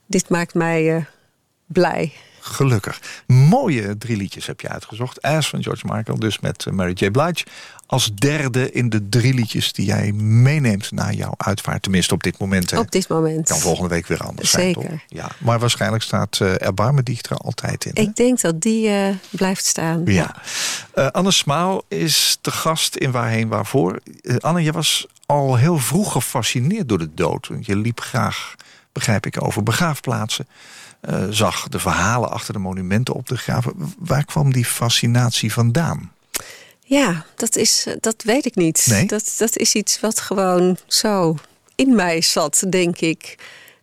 dit 0.07 0.29
maakt 0.29 0.55
mij 0.55 0.97
eh, 0.97 1.05
blij. 1.67 2.13
Gelukkig. 2.41 3.01
Mooie 3.27 3.99
drie 3.99 4.17
liedjes 4.17 4.47
heb 4.47 4.61
je 4.61 4.69
uitgezocht. 4.69 5.23
As 5.23 5.49
van 5.49 5.63
George 5.63 5.87
Michael, 5.87 6.19
dus 6.19 6.41
met 6.41 6.67
eh, 6.67 6.73
Mary 6.73 6.93
J. 6.95 7.11
Blige. 7.11 7.45
Als 7.95 8.15
derde 8.15 8.73
in 8.73 8.89
de 8.89 9.09
drie 9.09 9.35
liedjes 9.35 9.73
die 9.73 9.85
jij 9.87 10.13
meeneemt 10.13 10.91
naar 10.93 11.13
jouw 11.15 11.35
uitvaart. 11.37 11.83
Tenminste 11.83 12.15
op 12.15 12.23
dit 12.23 12.39
moment. 12.39 12.71
hè. 12.71 12.79
Op 12.79 12.91
dit 12.91 13.09
moment. 13.09 13.49
Kan 13.49 13.59
volgende 13.59 13.89
week 13.89 14.07
weer 14.07 14.19
anders 14.19 14.51
zijn, 14.51 14.75
Zeker. 14.75 15.05
Ja, 15.09 15.29
maar 15.39 15.59
waarschijnlijk 15.59 16.03
staat 16.03 16.39
uh, 16.43 16.63
Erbarmen 16.63 17.05
Dicht 17.05 17.31
er 17.31 17.37
altijd 17.37 17.85
in. 17.85 17.91
hè? 17.95 18.01
Ik 18.03 18.17
denk 18.17 18.41
dat 18.41 18.61
die 18.61 18.89
eh, 18.89 19.15
blijft 19.31 19.65
staan. 19.65 20.03
Ja. 20.05 20.35
Eh, 20.95 21.07
Anne 21.07 21.31
Smaal 21.31 21.83
is 21.89 22.39
de 22.41 22.51
gast 22.51 22.97
in 22.97 23.11
Waarheen 23.11 23.49
Waarvoor. 23.49 24.01
Eh, 24.23 24.37
Anne, 24.37 24.63
je 24.63 24.73
was 24.73 25.07
al 25.27 25.57
heel 25.57 25.79
vroeg 25.79 26.13
gefascineerd 26.13 26.89
door 26.89 26.99
de 26.99 27.15
dood. 27.15 27.51
Je 27.61 27.77
liep 27.77 28.01
graag, 28.01 28.55
begrijp 28.93 29.27
ik, 29.27 29.43
over 29.43 29.63
begraafplaatsen. 29.63 30.47
Eh, 31.01 31.23
zag 31.31 31.69
de 31.69 31.79
verhalen 31.79 32.31
achter 32.31 32.53
de 32.53 32.59
monumenten 32.59 33.15
op 33.15 33.27
de 33.29 33.37
graven. 33.37 33.73
Waar 33.99 34.25
kwam 34.25 34.53
die 34.53 34.65
fascinatie 34.65 35.53
vandaan? 35.53 36.13
Ja, 36.87 37.25
dat, 37.37 37.57
is, 37.57 37.87
eh, 37.87 37.95
dat 38.01 38.23
weet 38.23 38.47
ik 38.47 38.55
niet. 38.55 38.87
Nee? 38.91 39.07
Dat, 39.07 39.35
dat 39.39 39.57
is 39.57 39.75
iets 39.75 40.01
wat 40.01 40.21
gewoon 40.21 40.77
zo 40.87 41.37
in 41.75 41.95
mij 41.95 42.21
zat, 42.21 42.65
denk 42.69 42.99
ik. 43.01 43.37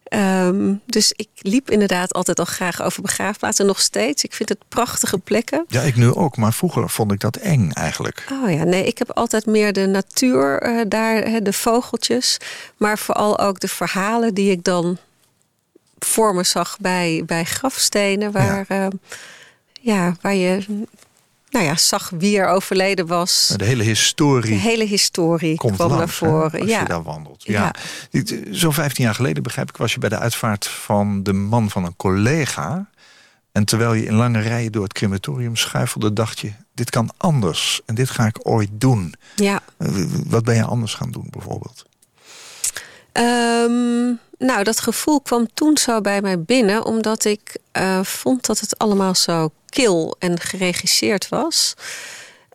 Ehm, 0.04 0.74
dus 0.86 1.12
ik 1.16 1.30
liep 1.36 1.70
inderdaad 1.70 2.14
altijd 2.14 2.40
al 2.40 2.46
graag 2.46 2.82
over 2.82 3.02
begraafplaatsen. 3.02 3.66
Nog 3.66 3.80
steeds. 3.80 4.24
Ik 4.24 4.34
vind 4.34 4.50
het 4.50 4.58
prachtige 4.68 5.18
plekken. 5.18 5.66
Ja, 5.68 5.82
ik 5.82 5.96
nu 5.96 6.14
ook, 6.14 6.38
maar 6.38 6.54
vroeger 6.54 6.90
vond 6.90 7.12
ik 7.12 7.20
dat 7.20 7.36
eng 7.36 7.72
eigenlijk. 7.72 8.26
Oh 8.44 8.52
ja, 8.52 8.64
nee, 8.64 8.86
ik 8.86 8.98
heb 8.98 9.12
altijd 9.12 9.46
meer 9.46 9.74
de 9.74 9.86
natuur 9.86 10.62
eh, 10.62 10.82
daar, 10.88 11.44
de 11.44 11.54
vogeltjes. 11.54 12.38
Maar 12.78 12.98
vooral 12.98 13.40
ook 13.40 13.60
de 13.60 13.68
verhalen 13.68 14.34
die 14.34 14.52
ik 14.52 14.64
dan 14.64 14.98
voor 16.00 16.36
me 16.36 16.44
zag 16.44 16.78
bij, 16.80 17.24
bij 17.26 17.44
grafstenen. 17.44 18.32
Waar, 18.32 18.66
ja. 18.68 18.90
ja, 19.82 20.16
waar 20.22 20.36
je 20.36 20.86
nou 21.52 21.66
ja, 21.66 21.76
zag 21.76 22.10
wie 22.10 22.38
er 22.38 22.48
overleden 22.48 23.08
was. 23.08 23.54
De 23.58 23.66
hele 23.66 23.84
historie. 23.84 24.52
De 24.52 24.60
hele 24.60 24.86
historie 24.86 25.56
komt 25.56 25.76
kwam 25.76 25.90
langs, 25.90 26.20
naar 26.20 26.30
voren. 26.30 26.52
hè, 26.52 26.60
als 26.60 26.70
ja. 26.70 26.80
je 26.80 26.86
daar 26.86 27.04
wandelt. 27.04 27.44
Ja. 27.44 27.74
Ja. 28.12 28.24
Zo'n 28.52 28.74
15 28.74 29.04
jaar 29.04 29.16
geleden, 29.16 29.44
begrijp 29.44 29.70
ik, 29.70 29.78
was 29.78 29.94
je 29.94 30.00
bij 30.00 30.10
de 30.10 30.20
uitvaart 30.20 30.68
van 30.68 31.24
de 31.24 31.34
man 31.34 31.70
van 31.70 31.86
een 31.86 31.96
collega. 31.96 32.90
En 33.52 33.66
terwijl 33.66 33.94
je 33.94 34.06
in 34.06 34.14
lange 34.14 34.40
rijen 34.40 34.72
door 34.72 34.84
het 34.84 34.94
crematorium 34.94 35.56
schuifelde, 35.56 36.14
dacht 36.14 36.40
je: 36.40 36.52
dit 36.74 36.90
kan 36.90 37.10
anders 37.18 37.82
en 37.86 37.96
dit 37.96 38.10
ga 38.10 38.26
ik 38.26 38.40
ooit 38.42 38.70
doen. 38.72 39.14
Ja. 39.36 39.62
Wat 40.28 40.44
ben 40.44 40.56
je 40.56 40.64
anders 40.64 40.94
gaan 40.94 41.12
doen, 41.12 41.28
bijvoorbeeld? 41.30 41.86
Um, 43.14 44.20
nou, 44.38 44.64
dat 44.64 44.80
gevoel 44.80 45.22
kwam 45.22 45.48
toen 45.54 45.78
zo 45.78 46.02
bij 46.02 46.22
mij 46.22 46.40
binnen, 46.40 46.86
omdat 46.86 47.26
ik 47.26 47.58
uh, 47.78 48.04
vond 48.04 48.46
dat 48.46 48.60
het 48.60 48.78
allemaal 48.78 49.16
zo 49.16 49.52
kil 49.70 50.16
en 50.20 50.40
geregisseerd 50.40 51.30
was. 51.30 51.74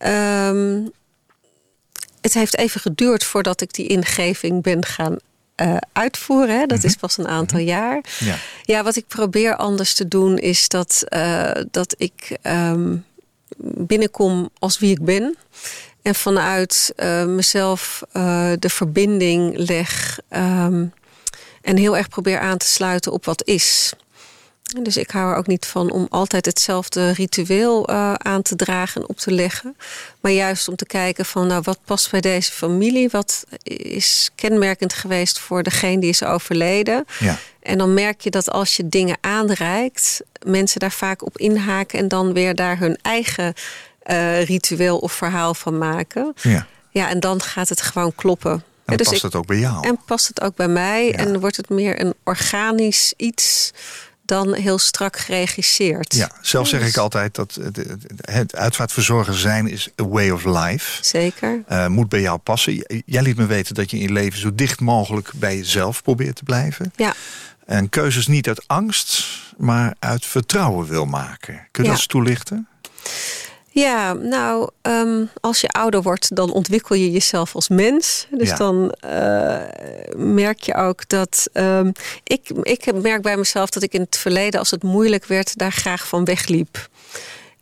Um, 0.04 0.92
het 2.20 2.34
heeft 2.34 2.56
even 2.56 2.80
geduurd 2.80 3.24
voordat 3.24 3.60
ik 3.60 3.74
die 3.74 3.86
ingeving 3.86 4.62
ben 4.62 4.84
gaan 4.84 5.16
uh, 5.56 5.76
uitvoeren. 5.92 6.54
Hè. 6.54 6.66
Dat 6.66 6.76
mm 6.76 6.76
-hmm. 6.76 6.90
is 6.90 6.96
pas 6.96 7.18
een 7.18 7.28
aantal 7.28 7.58
jaar. 7.58 8.04
Ja. 8.18 8.36
ja, 8.62 8.82
wat 8.82 8.96
ik 8.96 9.06
probeer 9.06 9.56
anders 9.56 9.94
te 9.94 10.08
doen 10.08 10.38
is 10.38 10.68
dat, 10.68 11.04
uh, 11.08 11.50
dat 11.70 11.94
ik 11.98 12.36
um, 12.42 13.04
binnenkom 13.58 14.50
als 14.58 14.78
wie 14.78 14.90
ik 14.90 15.04
ben. 15.04 15.36
En 16.06 16.14
vanuit 16.14 16.92
uh, 16.96 17.24
mezelf 17.24 18.02
uh, 18.12 18.52
de 18.58 18.68
verbinding 18.68 19.56
leg. 19.56 20.18
Um, 20.30 20.92
en 21.62 21.76
heel 21.76 21.96
erg 21.96 22.08
probeer 22.08 22.38
aan 22.38 22.58
te 22.58 22.66
sluiten 22.66 23.12
op 23.12 23.24
wat 23.24 23.44
is. 23.44 23.92
Dus 24.82 24.96
ik 24.96 25.10
hou 25.10 25.30
er 25.30 25.36
ook 25.36 25.46
niet 25.46 25.66
van 25.66 25.90
om 25.90 26.06
altijd 26.10 26.46
hetzelfde 26.46 27.10
ritueel 27.10 27.90
uh, 27.90 28.14
aan 28.14 28.42
te 28.42 28.56
dragen 28.56 29.00
en 29.00 29.08
op 29.08 29.16
te 29.16 29.30
leggen. 29.30 29.76
Maar 30.20 30.32
juist 30.32 30.68
om 30.68 30.76
te 30.76 30.86
kijken 30.86 31.24
van 31.24 31.46
nou, 31.46 31.62
wat 31.64 31.78
past 31.84 32.10
bij 32.10 32.20
deze 32.20 32.52
familie? 32.52 33.08
Wat 33.08 33.44
is 33.62 34.30
kenmerkend 34.34 34.92
geweest 34.92 35.38
voor 35.38 35.62
degene 35.62 36.00
die 36.00 36.10
is 36.10 36.24
overleden? 36.24 37.04
Ja. 37.18 37.38
En 37.62 37.78
dan 37.78 37.94
merk 37.94 38.20
je 38.20 38.30
dat 38.30 38.50
als 38.50 38.76
je 38.76 38.88
dingen 38.88 39.18
aanreikt, 39.20 40.20
mensen 40.44 40.80
daar 40.80 40.92
vaak 40.92 41.22
op 41.22 41.38
inhaken 41.38 41.98
en 41.98 42.08
dan 42.08 42.32
weer 42.32 42.54
daar 42.54 42.78
hun 42.78 42.98
eigen 43.02 43.54
uh, 44.10 44.44
ritueel 44.44 44.98
of 44.98 45.12
verhaal 45.12 45.54
van 45.54 45.78
maken. 45.78 46.32
Ja. 46.42 46.66
ja, 46.90 47.08
en 47.08 47.20
dan 47.20 47.42
gaat 47.42 47.68
het 47.68 47.82
gewoon 47.82 48.14
kloppen. 48.14 48.52
En 48.52 48.62
ja, 48.92 48.96
dus 48.96 49.06
past 49.08 49.16
ik, 49.16 49.22
het 49.22 49.34
ook 49.34 49.46
bij 49.46 49.58
jou? 49.58 49.88
En 49.88 49.98
past 50.06 50.28
het 50.28 50.40
ook 50.40 50.56
bij 50.56 50.68
mij. 50.68 51.06
Ja. 51.06 51.12
En 51.12 51.40
wordt 51.40 51.56
het 51.56 51.68
meer 51.68 52.00
een 52.00 52.14
organisch 52.24 53.14
iets 53.16 53.72
dan 54.26 54.54
heel 54.54 54.78
strak 54.78 55.16
geregisseerd. 55.16 56.14
Ja, 56.14 56.30
zelf 56.40 56.68
zeg 56.68 56.88
ik 56.88 56.96
altijd 56.96 57.34
dat 57.34 57.58
het, 57.62 57.76
het 58.20 58.56
uitvaartverzorger 58.56 59.34
zijn 59.34 59.68
is 59.68 59.88
a 60.00 60.04
way 60.08 60.30
of 60.30 60.44
life. 60.44 61.04
Zeker. 61.04 61.62
Uh, 61.68 61.86
moet 61.86 62.08
bij 62.08 62.20
jou 62.20 62.38
passen. 62.38 63.02
Jij 63.06 63.22
liet 63.22 63.36
me 63.36 63.46
weten 63.46 63.74
dat 63.74 63.90
je 63.90 63.96
in 63.96 64.02
je 64.02 64.12
leven 64.12 64.38
zo 64.38 64.54
dicht 64.54 64.80
mogelijk 64.80 65.30
bij 65.34 65.56
jezelf 65.56 66.02
probeert 66.02 66.36
te 66.36 66.42
blijven. 66.42 66.92
Ja. 66.96 67.14
En 67.66 67.88
keuzes 67.88 68.26
niet 68.26 68.48
uit 68.48 68.68
angst, 68.68 69.26
maar 69.56 69.94
uit 69.98 70.26
vertrouwen 70.26 70.86
wil 70.86 71.06
maken. 71.06 71.54
Kun 71.70 71.82
je 71.82 71.82
Ja. 71.82 71.88
dat 71.88 71.96
eens 71.96 72.06
toelichten? 72.06 72.68
Ja, 73.80 74.12
nou, 74.12 74.70
ehm, 74.82 75.24
als 75.40 75.60
je 75.60 75.68
ouder 75.68 76.02
wordt, 76.02 76.36
dan 76.36 76.52
ontwikkel 76.52 76.96
je 76.96 77.10
jezelf 77.10 77.54
als 77.54 77.68
mens. 77.68 78.26
Dus 78.30 78.48
Ja. 78.48 78.56
dan 78.56 78.90
eh, 79.00 79.62
merk 80.16 80.60
je 80.62 80.74
ook 80.74 81.08
dat. 81.08 81.48
ehm, 81.52 81.90
ik, 82.24 82.48
ik 82.62 82.94
merk 82.94 83.22
bij 83.22 83.36
mezelf 83.36 83.70
dat 83.70 83.82
ik 83.82 83.92
in 83.92 84.00
het 84.00 84.16
verleden, 84.16 84.60
als 84.60 84.70
het 84.70 84.82
moeilijk 84.82 85.24
werd, 85.26 85.58
daar 85.58 85.72
graag 85.72 86.08
van 86.08 86.24
wegliep. 86.24 86.88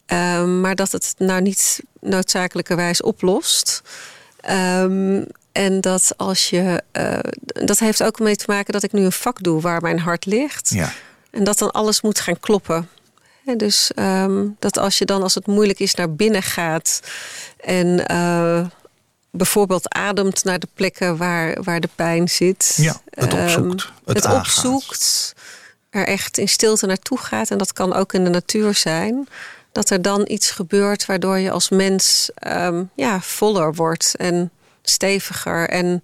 Ehm, 0.06 0.60
maar 0.60 0.74
dat 0.74 0.92
het 0.92 1.14
nou 1.18 1.40
niet 1.40 1.80
noodzakelijkerwijs 2.00 3.02
oplost. 3.02 3.82
En 5.52 5.80
dat 5.80 6.12
als 6.16 6.50
je. 6.50 6.82
eh, 6.92 7.18
dat 7.44 7.78
heeft 7.78 8.02
ook 8.02 8.18
mee 8.18 8.36
te 8.36 8.44
maken 8.46 8.72
dat 8.72 8.82
ik 8.82 8.92
nu 8.92 9.04
een 9.04 9.12
vak 9.12 9.42
doe 9.42 9.60
waar 9.60 9.80
mijn 9.82 9.98
hart 9.98 10.26
ligt. 10.26 10.70
Ja. 10.70 10.92
En 11.30 11.44
dat 11.44 11.58
dan 11.58 11.70
alles 11.70 12.00
moet 12.00 12.20
gaan 12.20 12.40
kloppen. 12.40 12.88
Dus 13.56 13.90
ehm, 13.94 14.46
dat 14.58 14.78
als 14.78 14.98
je 14.98 15.04
dan, 15.04 15.22
als 15.22 15.34
het 15.34 15.46
moeilijk 15.46 15.78
is, 15.78 15.94
naar 15.94 16.12
binnen 16.14 16.42
gaat 16.42 17.00
en 17.60 18.06
eh, 18.06 18.66
bijvoorbeeld 19.30 19.94
ademt 19.94 20.44
naar 20.44 20.58
de 20.58 20.68
plekken 20.74 21.16
waar, 21.16 21.62
waar 21.62 21.80
de 21.80 21.88
pijn 21.94 22.28
zit. 22.28 22.74
Ja, 22.76 23.00
het 23.10 23.34
Ehm, 23.34 23.42
opzoekt, 23.42 23.92
het 24.04 24.24
opzoekt, 24.24 25.34
er 25.90 26.06
echt 26.06 26.38
in 26.38 26.48
stilte 26.48 26.86
naartoe 26.86 27.18
gaat. 27.18 27.50
En 27.50 27.58
dat 27.58 27.72
kan 27.72 27.94
ook 27.94 28.12
in 28.12 28.24
de 28.24 28.30
natuur 28.30 28.74
zijn. 28.74 29.28
Dat 29.72 29.90
er 29.90 30.02
dan 30.02 30.24
iets 30.26 30.50
gebeurt 30.50 31.06
waardoor 31.06 31.38
je 31.38 31.50
als 31.50 31.68
mens 31.68 32.30
ehm, 32.34 32.84
ja, 32.94 33.20
voller 33.20 33.74
wordt 33.74 34.14
en 34.16 34.50
steviger. 34.82 35.68
En 35.68 36.00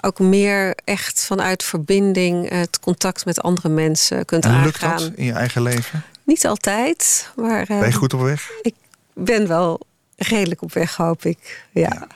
ook 0.00 0.18
meer 0.18 0.74
echt 0.84 1.24
vanuit 1.24 1.62
verbinding 1.62 2.48
het 2.48 2.80
contact 2.80 3.24
met 3.24 3.42
andere 3.42 3.68
mensen 3.68 4.24
kunt 4.24 4.44
En 4.44 4.62
lukt 4.62 4.82
aangaan. 4.82 5.08
dat 5.08 5.12
in 5.14 5.24
je 5.24 5.32
eigen 5.32 5.62
leven? 5.62 6.02
Niet 6.24 6.46
altijd, 6.46 7.30
maar 7.36 7.64
Ben 7.66 7.78
je 7.78 7.84
eh, 7.84 7.94
goed 7.94 8.14
op 8.14 8.20
weg? 8.20 8.50
ik 8.62 8.74
ben 9.14 9.46
wel 9.48 9.80
redelijk 10.16 10.62
op 10.62 10.72
weg, 10.72 10.96
hoop 10.96 11.24
ik. 11.24 11.66
Ja. 11.72 12.06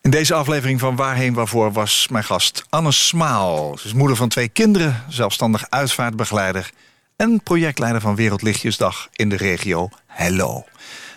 In 0.00 0.10
deze 0.10 0.34
aflevering 0.34 0.80
van 0.80 0.96
Waarheen 0.96 1.34
Waarvoor 1.34 1.72
was 1.72 2.08
mijn 2.10 2.24
gast 2.24 2.64
Anne 2.68 2.92
Smaal. 2.92 3.78
Ze 3.78 3.86
is 3.86 3.92
moeder 3.92 4.16
van 4.16 4.28
twee 4.28 4.48
kinderen, 4.48 5.04
zelfstandig 5.08 5.64
uitvaartbegeleider... 5.68 6.70
en 7.16 7.42
projectleider 7.42 8.00
van 8.00 8.14
Wereldlichtjesdag 8.14 9.08
in 9.12 9.28
de 9.28 9.36
regio 9.36 9.88
Hello. 10.06 10.64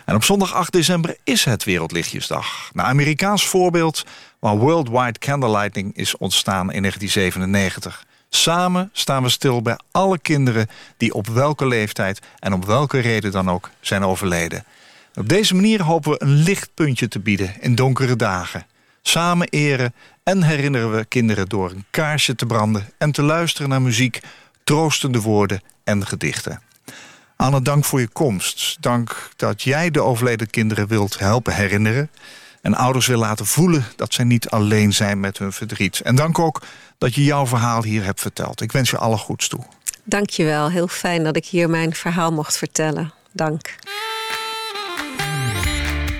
En 0.06 0.16
op 0.16 0.24
zondag 0.24 0.54
8 0.54 0.72
december 0.72 1.18
is 1.24 1.44
het 1.44 1.64
Wereldlichtjesdag. 1.64 2.70
Naar 2.74 2.86
Amerikaans 2.86 3.48
voorbeeld 3.48 4.06
waar 4.42 4.58
Worldwide 4.58 5.20
Candlelighting 5.20 5.96
is 5.96 6.18
ontstaan 6.18 6.72
in 6.72 6.82
1997. 6.82 8.06
Samen 8.30 8.90
staan 8.94 9.24
we 9.24 9.30
stil 9.30 9.62
bij 9.62 9.80
alle 9.92 10.20
kinderen 10.20 10.68
die 10.98 11.14
op 11.14 11.28
welke 11.28 11.68
leeftijd... 11.68 12.20
en 12.40 12.54
om 12.54 12.66
welke 12.66 13.00
reden 13.00 13.32
dan 13.32 13.50
ook 13.50 13.70
zijn 13.80 14.04
overleden. 14.04 14.64
Op 15.16 15.30
deze 15.30 15.56
manier 15.56 15.84
hopen 15.84 16.12
we 16.12 16.22
een 16.22 16.34
lichtpuntje 16.34 17.08
te 17.08 17.20
bieden 17.20 17.56
in 17.60 17.76
donkere 17.76 18.16
dagen. 18.16 18.66
Samen 19.02 19.48
eren 19.50 19.94
en 20.24 20.44
herinneren 20.44 20.96
we 20.96 21.06
kinderen 21.06 21.50
door 21.50 21.72
een 21.72 21.86
kaarsje 21.90 22.36
te 22.36 22.46
branden... 22.46 22.90
en 22.98 23.12
te 23.12 23.22
luisteren 23.22 23.70
naar 23.70 23.82
muziek, 23.82 24.20
troostende 24.64 25.22
woorden 25.22 25.62
en 25.84 26.08
gedichten. 26.08 26.62
Anne, 27.36 27.62
dank 27.62 27.86
voor 27.86 28.00
je 28.00 28.08
komst. 28.08 28.78
Dank 28.80 29.30
dat 29.36 29.62
jij 29.62 29.92
de 29.92 30.02
overleden 30.02 30.50
kinderen 30.50 30.88
wilt 30.88 31.20
helpen 31.20 31.54
herinneren... 31.54 32.10
en 32.62 32.76
ouders 32.76 33.08
wil 33.08 33.20
laten 33.20 33.46
voelen 33.46 33.86
dat 33.96 34.14
zij 34.14 34.26
niet 34.26 34.50
alleen 34.50 34.94
zijn 34.94 35.20
met 35.20 35.38
hun 35.38 35.52
verdriet. 35.52 36.02
En 36.02 36.16
dank 36.16 36.40
ook 36.40 36.62
dat 36.98 37.16
je 37.16 37.24
jouw 37.24 37.48
verhaal 37.48 37.84
hier 37.84 38.04
hebt 38.04 38.22
verteld. 38.22 38.62
Ik 38.62 38.72
wens 38.72 38.90
je 38.90 38.98
alle 38.98 39.18
goeds 39.18 39.48
toe. 39.48 39.64
Dank 40.04 40.30
je 40.30 40.44
wel. 40.44 40.70
Heel 40.70 40.88
fijn 40.88 41.24
dat 41.24 41.36
ik 41.36 41.46
hier 41.46 41.70
mijn 41.70 41.96
verhaal 41.96 42.32
mocht 42.32 42.58
vertellen. 42.58 43.14
Dank. 43.32 43.76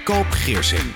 Koop 0.04 0.28
Geersing. 0.30 0.94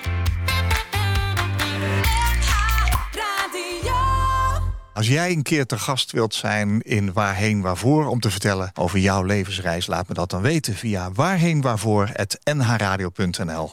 Als 4.94 5.08
jij 5.08 5.30
een 5.30 5.42
keer 5.42 5.66
te 5.66 5.78
gast 5.78 6.12
wilt 6.12 6.34
zijn 6.34 6.82
in 6.82 7.12
Waarheen 7.12 7.60
Waarvoor... 7.60 8.06
om 8.06 8.20
te 8.20 8.30
vertellen 8.30 8.70
over 8.74 8.98
jouw 8.98 9.22
levensreis, 9.22 9.86
laat 9.86 10.08
me 10.08 10.14
dat 10.14 10.30
dan 10.30 10.42
weten... 10.42 10.74
via 10.74 11.12
waarheenwaarvoor.nhradio.nl 11.12 13.72